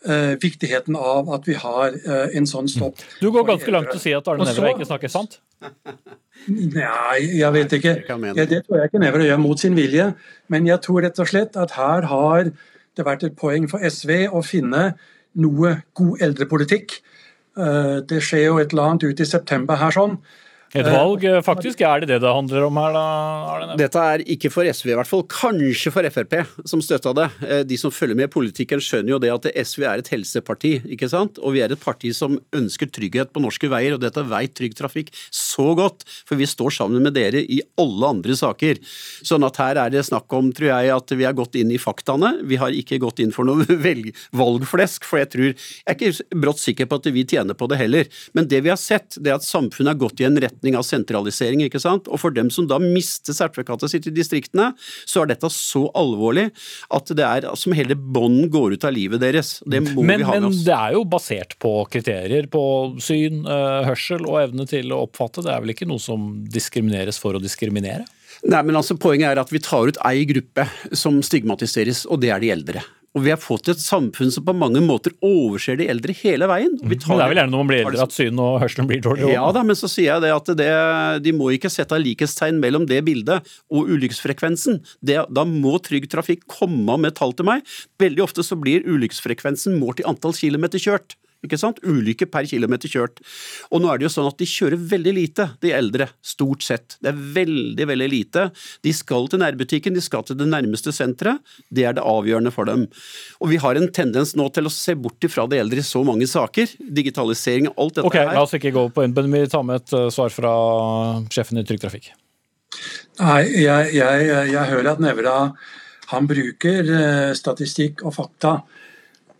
[0.09, 3.01] uh, viktigheten av at vi har eh, en sånn stopp.
[3.21, 5.41] Du går ganske langt til å si at Arne Nævra ikke snakker sant?
[6.49, 7.95] Nei, jeg vet ikke.
[8.11, 10.11] Ja, det tror jeg ikke Nævra gjør mot sin vilje.
[10.53, 12.51] Men jeg tror rett og slett at her har
[12.95, 14.93] det vært et poeng for SV å finne
[15.41, 16.99] noe god eldrepolitikk.
[17.59, 20.19] Eh, det skjer jo et eller annet ut i september her sånn.
[20.75, 21.81] Et valg, eh, faktisk.
[21.87, 23.77] Er det det det handler om her, da?
[23.79, 26.35] Dette er ikke for SV i hvert fall, kanskje for Frp,
[26.67, 27.29] som støtta det.
[27.47, 30.83] Eh, de som følger med i politikken skjønner jo det at SV er et helseparti,
[30.97, 31.39] ikke sant?
[31.39, 34.75] Og vi er et parti som ønsker trygghet på norske veier, og dette veit Trygg
[34.75, 38.83] Trafikk så godt, for vi står sammen med dere i alle andre saker.
[39.23, 41.79] Sånn at her er det snakk om, tror jeg, at vi har gått inn i
[41.79, 42.41] faktaene.
[42.43, 43.63] Vi har ikke gått inn for noe
[44.43, 47.79] valgflesk, for jeg tror Jeg er ikke brått sikker på at vi tjener på det
[47.79, 48.11] heller.
[48.35, 50.87] Men det vi har sett, det er at samfunnet har gått i en retning av
[50.89, 51.61] sentralisering.
[51.67, 52.09] ikke sant?
[52.09, 54.71] Og for dem som da mister sertifikatet sitt i distriktene,
[55.05, 56.49] så er dette så alvorlig
[56.95, 59.59] at det er som hele bånden går ut av livet deres.
[59.69, 62.65] Det må men, vi ha med men det er jo basert på kriterier, på
[63.05, 65.45] syn, eh, hørsel og evne til å oppfatte.
[65.45, 68.09] Det er vel ikke noe som diskrimineres for å diskriminere?
[68.45, 72.33] Nei, men altså Poenget er at vi tar ut ei gruppe som stigmatiseres, og det
[72.35, 72.83] er de eldre.
[73.15, 76.73] Og Vi har fått et samfunn som på mange måter overser de eldre hele veien.
[76.83, 79.37] Men det er vel gjerne når man blir eldre at syn og hørselen blir dårligere?
[79.37, 80.71] Ja da, men så sier jeg det at det,
[81.23, 84.81] de må ikke sette likhetstegn mellom det bildet og ulykkesfrekvensen.
[84.99, 87.63] Det, da må Trygg Trafikk komme med tall til meg.
[88.03, 91.15] Veldig ofte så blir ulykkesfrekvensen målt i antall kilometer kjørt.
[91.45, 91.81] Ikke sant?
[91.85, 93.21] Ulykker per kilometer kjørt.
[93.71, 96.09] Og nå er det jo sånn at de kjører veldig lite, de eldre.
[96.25, 96.97] Stort sett.
[97.05, 98.47] Det er veldig, veldig lite.
[98.85, 101.45] De skal til nærbutikken, de skal til det nærmeste senteret.
[101.69, 102.87] Det er det avgjørende for dem.
[103.45, 106.05] Og vi har en tendens nå til å se bort ifra de eldre i så
[106.07, 106.77] mange saker.
[106.99, 108.35] Digitalisering og alt dette Ok, her.
[108.35, 110.53] La oss ikke gå på en, men vi tar med et eh, svar fra
[111.33, 112.13] sjefen i Trygg Trafikk.
[113.21, 115.35] Nei, jeg, jeg, jeg hører at Nævra
[116.11, 118.59] han bruker eh, statistikk og fakta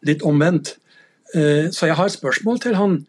[0.09, 0.77] litt omvendt.
[1.35, 3.07] Eh, Så jeg har et spørsmål til han.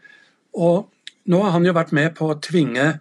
[0.54, 0.90] Og
[1.26, 3.00] nå har han jo vært med på å tvinge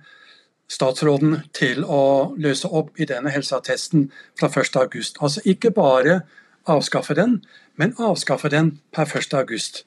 [0.68, 5.16] statsråden til å løse opp i denne helseattesten fra 1.8.
[5.20, 6.22] Altså ikke bare
[6.66, 7.42] avskaffe den,
[7.76, 9.84] men avskaffe den per 1.8.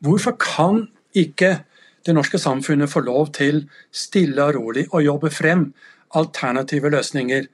[0.00, 1.64] Hvorfor kan ikke
[2.06, 5.72] det norske samfunnet få lov til stille og rolig å jobbe frem
[6.14, 7.46] alternative løsninger?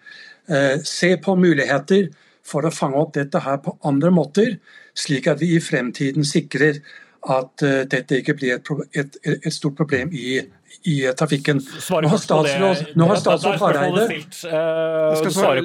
[0.48, 2.10] Eh, se på muligheter
[2.42, 4.58] for å fange opp dette her på andre måter,
[4.94, 6.82] slik at vi i fremtiden sikrer
[7.30, 10.40] at eh, dette ikke blir et, et, et stort problem i,
[10.88, 11.60] i trafikken.
[11.62, 14.06] Nå har statsråd, nå har statsråd Hareide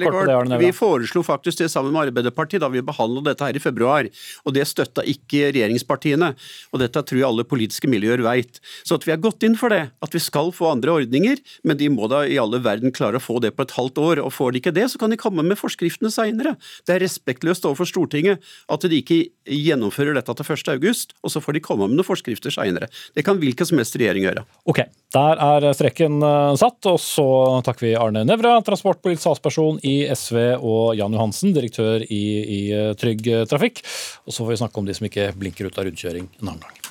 [0.04, 0.52] kort.
[0.60, 4.08] Vi foreslo faktisk det sammen med Arbeiderpartiet da vi behandlet dette her i februar,
[4.44, 6.32] og det støtta ikke regjeringspartiene.
[6.72, 8.60] Og dette tror jeg alle politiske miljøer veit.
[8.86, 11.80] Så at vi har gått inn for det, at vi skal få andre ordninger, men
[11.80, 14.22] de må da i alle verden klare å få det på et halvt år.
[14.24, 16.56] Og får de ikke det, så kan de komme med forskriftene seinere.
[16.86, 20.72] Det er respektløst overfor Stortinget at de ikke gjennomfører dette til 1.
[20.76, 22.90] august, og så får de komme med noen forskrifter seinere.
[23.16, 24.44] Det kan hvilken som helst regjering gjøre.
[24.68, 24.82] Ok,
[25.14, 27.28] der er streken eh, satt, og så
[27.64, 32.92] takker vi Arne Nævra, transportpolitisk talsperson i SV, og Jan Johansen, direktør i, i eh,
[32.98, 33.80] Trygg Trafikk.
[34.26, 36.62] Og så får vi snakke om de som ikke blinker ut av rundkjøring en annen
[36.66, 36.87] gang.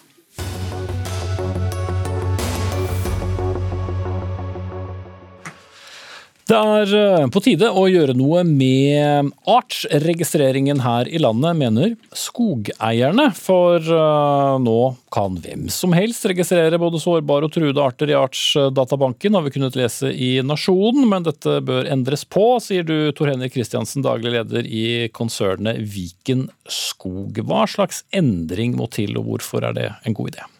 [6.47, 13.25] Det er eh, på tide å gjøre noe med artsregistreringen her i landet, mener skogeierne.
[13.35, 14.77] For eh, nå
[15.11, 19.75] kan hvem som helst registrere både sårbare og truede arter i Artsdatabanken, har vi kunnet
[19.75, 24.63] lese i Nasjonen, men dette bør endres på, sier du Tor Henrik Kristiansen, daglig leder
[24.63, 27.43] i konsernet Viken Skog.
[27.43, 30.53] Hva slags endring må til, og hvorfor er det en god idé?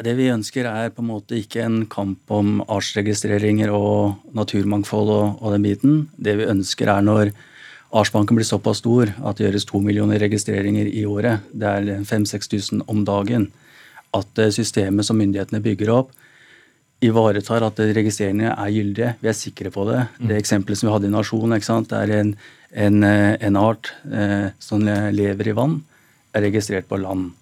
[0.00, 5.42] Det vi ønsker er på en måte ikke en kamp om artsregistreringer og naturmangfold og,
[5.42, 5.98] og den biten.
[6.16, 7.32] Det vi ønsker er når
[7.92, 12.86] artsbanken blir såpass stor at det gjøres to millioner registreringer i året, det er 5000-6000
[12.88, 13.50] om dagen,
[14.16, 16.16] at eh, systemet som myndighetene bygger opp,
[17.02, 19.14] ivaretar at registreringene er gyldige.
[19.20, 20.06] Vi er sikre på det.
[20.22, 22.34] Det eksempelet som vi hadde i Nasjon, det er en,
[22.72, 25.82] en, eh, en art eh, som lever i vann,
[26.32, 27.32] er registrert på land.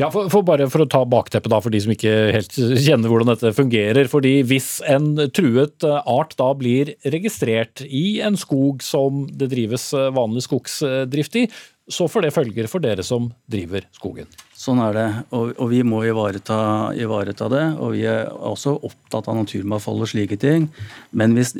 [0.00, 3.10] Ja, for, for bare for å ta bakteppet da, for de som ikke helt kjenner
[3.10, 4.08] hvordan dette fungerer.
[4.10, 9.90] fordi Hvis en truet eh, art da blir registrert i en skog som det drives
[9.96, 11.46] eh, vanlig skogsdrift i,
[11.88, 14.28] så får det følger for dere som driver skogen.
[14.56, 16.56] Sånn er det, og, og vi må ivareta,
[16.96, 17.64] ivareta det.
[17.76, 20.70] Og vi er også opptatt av naturmangfold og slike ting.
[21.12, 21.52] Men hvis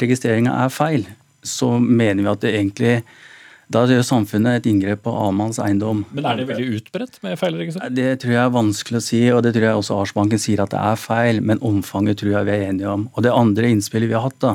[0.00, 1.04] registreringa er feil,
[1.46, 2.94] så mener vi at det egentlig
[3.72, 6.04] da gjør samfunnet et inngrep på annenmanns eiendom.
[6.14, 7.96] Men er det veldig utbredt med feilregistrering?
[7.98, 10.74] Det tror jeg er vanskelig å si, og det tror jeg også Arsbanken sier at
[10.74, 11.40] det er feil.
[11.42, 13.08] Men omfanget tror jeg vi er enige om.
[13.16, 14.54] Og det andre innspillet vi har hatt, da,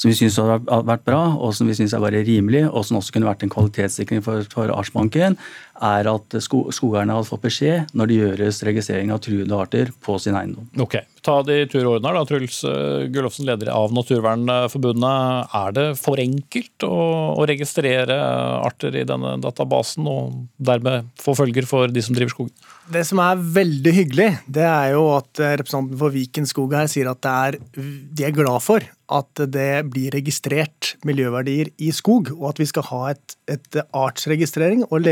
[0.00, 2.98] som vi syns har vært bra, og som vi syns er bare rimelig, og som
[2.98, 5.38] også kunne vært en kvalitetssikring for, for Artsbanken,
[5.80, 10.36] er at skogeierne har fått beskjed når det gjøres registrering av truede arter på sin
[10.38, 10.68] eiendom.
[10.82, 12.22] Ok, Ta de tur og ordner, da.
[12.28, 15.50] Truls eh, Gullofsen, leder av Naturvernforbundet.
[15.60, 17.00] Er det for enkelt å,
[17.36, 18.16] å registrere
[18.64, 22.54] arter i denne databasen, og dermed få følger for de som driver skogen?
[22.90, 27.12] Det som er veldig hyggelig, det er jo at representanten for Viken skog her sier
[27.12, 32.60] at er, de er glad for at det blir registrert miljøverdier i skog, og at
[32.62, 35.02] vi skal ha et, et artsregistrering og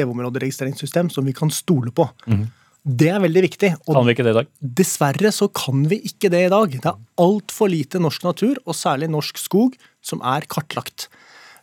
[0.59, 2.09] leveområderegistreringssystem som vi kan stole på.
[2.26, 2.48] Mm.
[2.88, 3.70] Det er veldig viktig.
[3.86, 4.46] kan vi ikke det i dag?
[4.61, 6.70] Dessverre så kan vi ikke det i dag.
[6.70, 11.09] Det er altfor lite norsk natur, og særlig norsk skog, som er kartlagt.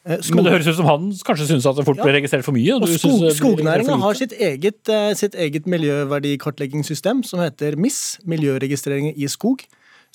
[0.05, 0.19] Skog...
[0.19, 2.53] Eh, Men det høres ut som han kanskje syns at det fort blir registrert for
[2.53, 2.75] mye?
[2.77, 9.31] Og skog, Skognæringa har sitt eget, eh, sitt eget miljøverdikartleggingssystem som heter MIS, Miljøregistreringer i
[9.31, 9.65] skog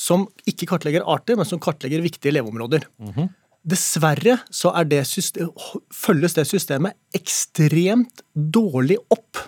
[0.00, 2.86] som ikke kartlegger arter, men som kartlegger viktige leveområder.
[3.02, 3.28] Mm -hmm.
[3.60, 5.50] Dessverre så det system,
[5.92, 9.42] følges det systemet ekstremt dårlig opp.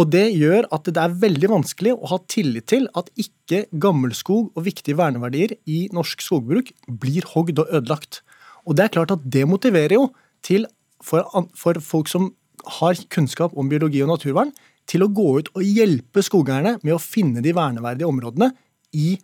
[0.00, 4.52] Og det gjør at det er veldig vanskelig å ha tillit til at ikke gammelskog
[4.56, 8.22] og viktige verneverdier i norsk skogbruk blir hogd og ødelagt.
[8.64, 10.06] Og det er klart at det motiverer jo
[10.44, 10.64] til,
[11.04, 12.30] for, for folk som
[12.78, 14.52] har kunnskap om biologi og naturvern,
[14.88, 18.50] til å gå ut og hjelpe skogeierne med å finne de verneverdige områdene
[18.98, 19.14] i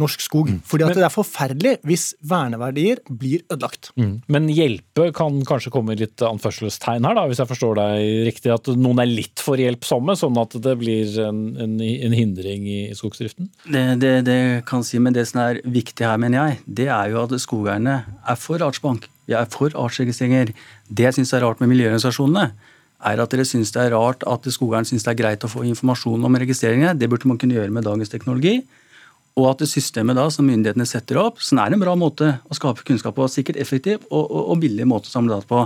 [0.00, 0.50] norsk skog.
[0.50, 0.60] Mm.
[0.66, 3.92] Fordi at Men, det er forferdelig hvis verneverdier blir ødelagt.
[4.00, 4.14] Mm.
[4.32, 8.52] Men hjelpe kan kanskje komme i litt anførselstegn her, da, hvis jeg forstår deg riktig?
[8.54, 12.80] At noen er litt for hjelpsomme, sånn at det blir en, en, en hindring i
[12.96, 13.50] skogsdriften?
[13.66, 17.12] Det, det, det, kan si, men det som er viktig her, mener jeg, det er
[17.12, 19.08] jo at skogeierne er for artsbank.
[19.30, 20.50] Vi er for artsregistreringer.
[20.90, 22.50] Det jeg syns er rart med miljøorganisasjonene,
[23.00, 25.64] er at dere syns det er rart at skogeieren syns det er greit å få
[25.68, 26.96] informasjon om registreringene.
[26.98, 28.58] Det burde man kunne gjøre med dagens teknologi.
[29.40, 32.56] Og at det systemet da, som myndighetene setter opp, som er en bra måte å
[32.56, 35.62] skape kunnskap på, sikkert effektiv og, og, og billig måte å samle data på,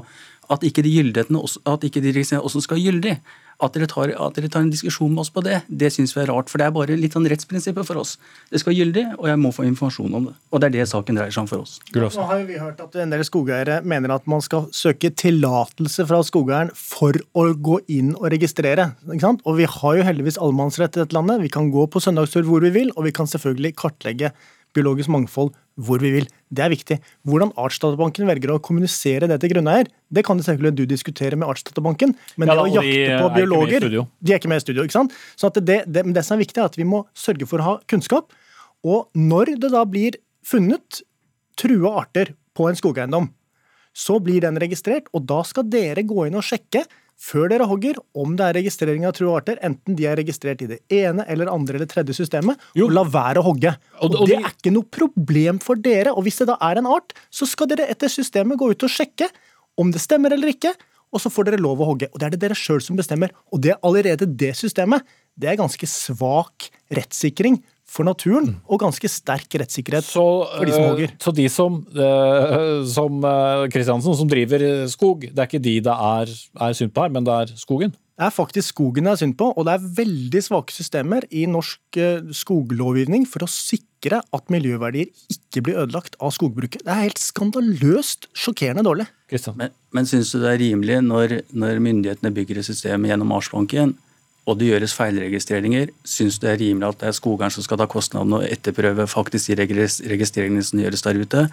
[0.54, 3.16] at ikke de gyldighetene også, at ikke de også skal gyldig.
[3.62, 6.22] At dere, tar, at dere, tar, en diskusjon med oss på det, det syns vi
[6.24, 6.50] er rart.
[6.50, 8.16] For det er bare litt sånn rettsprinsippet for oss.
[8.50, 10.34] Det skal være gyldig, og jeg må få informasjon om det.
[10.50, 11.76] Og det er det saken dreier seg om for oss.
[11.94, 16.20] Nå har vi hørt at en del skogeiere mener at man skal søke tillatelse fra
[16.26, 18.90] skogeieren for å gå inn og registrere.
[19.06, 21.42] Og vi har jo heldigvis allemannsrett i dette landet.
[21.44, 24.34] Vi kan gå på søndagstur hvor vi vil, og vi kan selvfølgelig kartlegge
[24.74, 26.26] biologisk mangfold hvor vi vil.
[26.54, 26.98] Det er viktig.
[27.26, 32.14] Hvordan Artsdatabanken velger å kommunisere det til grunneier, det kan selvfølgelig du diskutere med Artsdatabanken,
[32.38, 34.86] men ja, det å jakte på biologer De er ikke med i studio.
[34.86, 35.14] ikke sant?
[35.34, 37.76] Så det, det, det, som er viktig, er at vi må sørge for å ha
[37.90, 38.30] kunnskap.
[38.86, 41.02] Og når det da blir funnet
[41.58, 43.30] trua arter på en skogeiendom,
[43.94, 46.82] så blir den registrert, og da skal dere gå inn og sjekke
[47.20, 50.68] før dere hogger, om det er registrering av true arter, enten de er registrert i
[50.74, 52.88] det ene eller andre eller tredje systemet, jo.
[52.88, 53.74] og la være å hogge.
[54.00, 56.14] Og, og, og Det er ikke noe problem for dere.
[56.14, 58.92] Og hvis det da er en art, så skal dere etter systemet gå ut og
[58.92, 59.30] sjekke
[59.80, 60.74] om det stemmer eller ikke,
[61.14, 62.10] og så får dere lov å hogge.
[62.10, 63.30] Og det er det dere sjøl som bestemmer.
[63.54, 65.06] Og det er allerede det systemet,
[65.38, 67.60] det er ganske svak rettssikring
[67.94, 71.12] for naturen, og ganske sterk rettssikkerhet så, for de som hogger.
[71.22, 71.80] Så de som,
[72.90, 73.28] som
[73.70, 76.32] Kristiansen, som driver skog, det er ikke de det er,
[76.66, 77.94] er synd på her, men det er skogen?
[78.14, 81.48] Det er faktisk skogen det er synd på, og det er veldig svake systemer i
[81.50, 81.98] norsk
[82.38, 86.84] skoglovgivning for å sikre at miljøverdier ikke blir ødelagt av skogbruket.
[86.86, 89.08] Det er helt skandaløst sjokkerende dårlig.
[89.58, 93.96] Men, men syns du det er rimelig når, når myndighetene bygger et system gjennom Arsbanken,
[94.44, 97.86] og det gjøres feilregistreringer, syns det er rimelig at det er skogeieren som skal ta
[97.88, 99.66] kostnaden og etterprøve faktisk de
[100.10, 101.44] registreringene som gjøres der ute.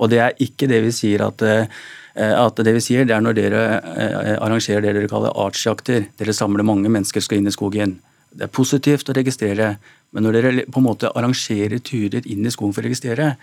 [0.00, 1.68] Og det er ikke det vi sier at, eh,
[2.16, 6.08] at det vi sier, det er når dere eh, arrangerer det dere kaller artsjakter.
[6.16, 7.98] Dere samler mange mennesker skal inn i skogen.
[8.32, 9.74] Det er positivt å registrere,
[10.14, 13.34] men når dere på en måte arrangerer turer inn i skogen for å registrere,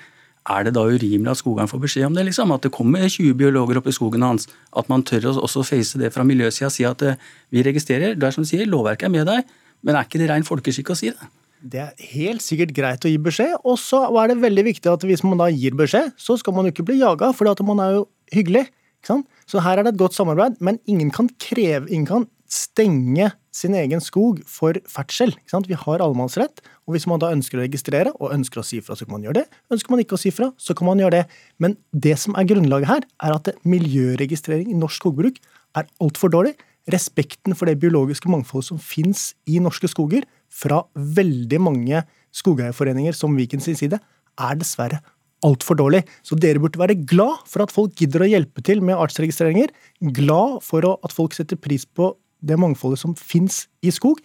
[0.47, 2.25] er det da urimelig at skogeieren får beskjed om det?
[2.29, 2.53] liksom?
[2.55, 4.47] At det kommer 20 biologer opp i skogen hans?
[4.77, 7.19] At man tør å også face det fra miljøsida og si at eh,
[7.53, 9.51] vi registrerer, det er som du sier, lovverket er med deg,
[9.83, 11.29] men er ikke det rein folkeskikk å si det?
[11.57, 15.03] Det er helt sikkert greit å gi beskjed, og så er det veldig viktig at
[15.09, 17.95] hvis man da gir beskjed, så skal man jo ikke bli jaga, for man er
[17.97, 18.03] jo
[18.35, 18.67] hyggelig.
[19.01, 19.29] ikke sant?
[19.49, 23.75] Så her er det et godt samarbeid, men ingen kan kreve, ingen kan stenge sin
[23.77, 25.33] egen skog for ferdsel.
[25.67, 28.95] Vi har allemannsrett, og hvis man da ønsker å registrere og ønsker å si fra,
[28.95, 29.45] så kan man gjøre det.
[29.73, 31.25] Ønsker man ikke å si fra, så kan man gjøre det.
[31.63, 35.41] Men det som er grunnlaget her, er at miljøregistrering i norsk skogbruk
[35.77, 36.55] er altfor dårlig.
[36.91, 43.35] Respekten for det biologiske mangfoldet som finnes i norske skoger, fra veldig mange skogeierforeninger som
[43.35, 43.99] Viken sin side,
[44.37, 45.01] er dessverre
[45.45, 46.03] altfor dårlig.
[46.25, 49.73] Så dere burde være glad for at folk gidder å hjelpe til med artsregistreringer.
[50.15, 54.17] Glad for at folk setter pris på det mangfoldet som fins i skog.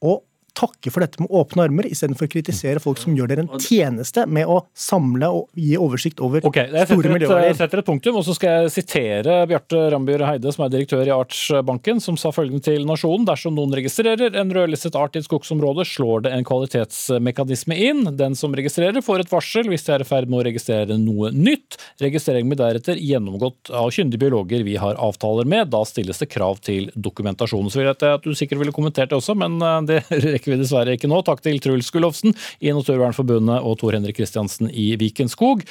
[0.00, 0.24] Og
[0.56, 4.24] takke for dette med åpne armer, istedenfor å kritisere folk som gjør dere en tjeneste
[4.28, 7.56] med å samle og gi oversikt over okay, store et, miljøverdier.
[7.58, 11.14] setter et punktum, og så skal jeg sitere Bjarte Rambyr Heide, som er direktør i
[11.14, 13.26] Artsbanken, som sa følgende til Nasjonen.
[13.28, 18.04] Dersom noen registrerer en rødlistet art i et skogsområde, slår det en kvalitetsmekanisme inn.
[18.18, 21.32] Den som registrerer, får et varsel hvis de er i ferd med å registrere noe
[21.34, 21.78] nytt.
[22.02, 25.70] Registrering blir deretter gjennomgått av kyndige biologer vi har avtaler med.
[25.72, 27.70] Da stilles det krav til dokumentasjon.
[27.72, 30.58] Så vet jeg at du sikkert ville kommentert det også, men eh, det rekker vi
[30.60, 31.20] dessverre ikke nå.
[31.26, 35.62] Takk til Truls Gullofsen i Naturvernforbundet og Tor Henrik Kristiansen i Viken Skog.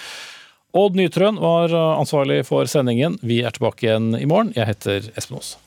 [0.72, 3.20] Odd Nytrøen var eh, ansvarlig for sendingen.
[3.22, 4.54] Vi er tilbake igjen i morgen.
[4.56, 5.58] Jeg heter Espen Aas.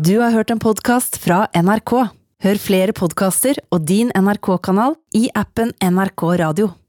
[0.00, 1.92] Du har hørt en podkast fra NRK.
[2.40, 6.70] Hør flere podkaster og din NRK-kanal i appen NRK Radio.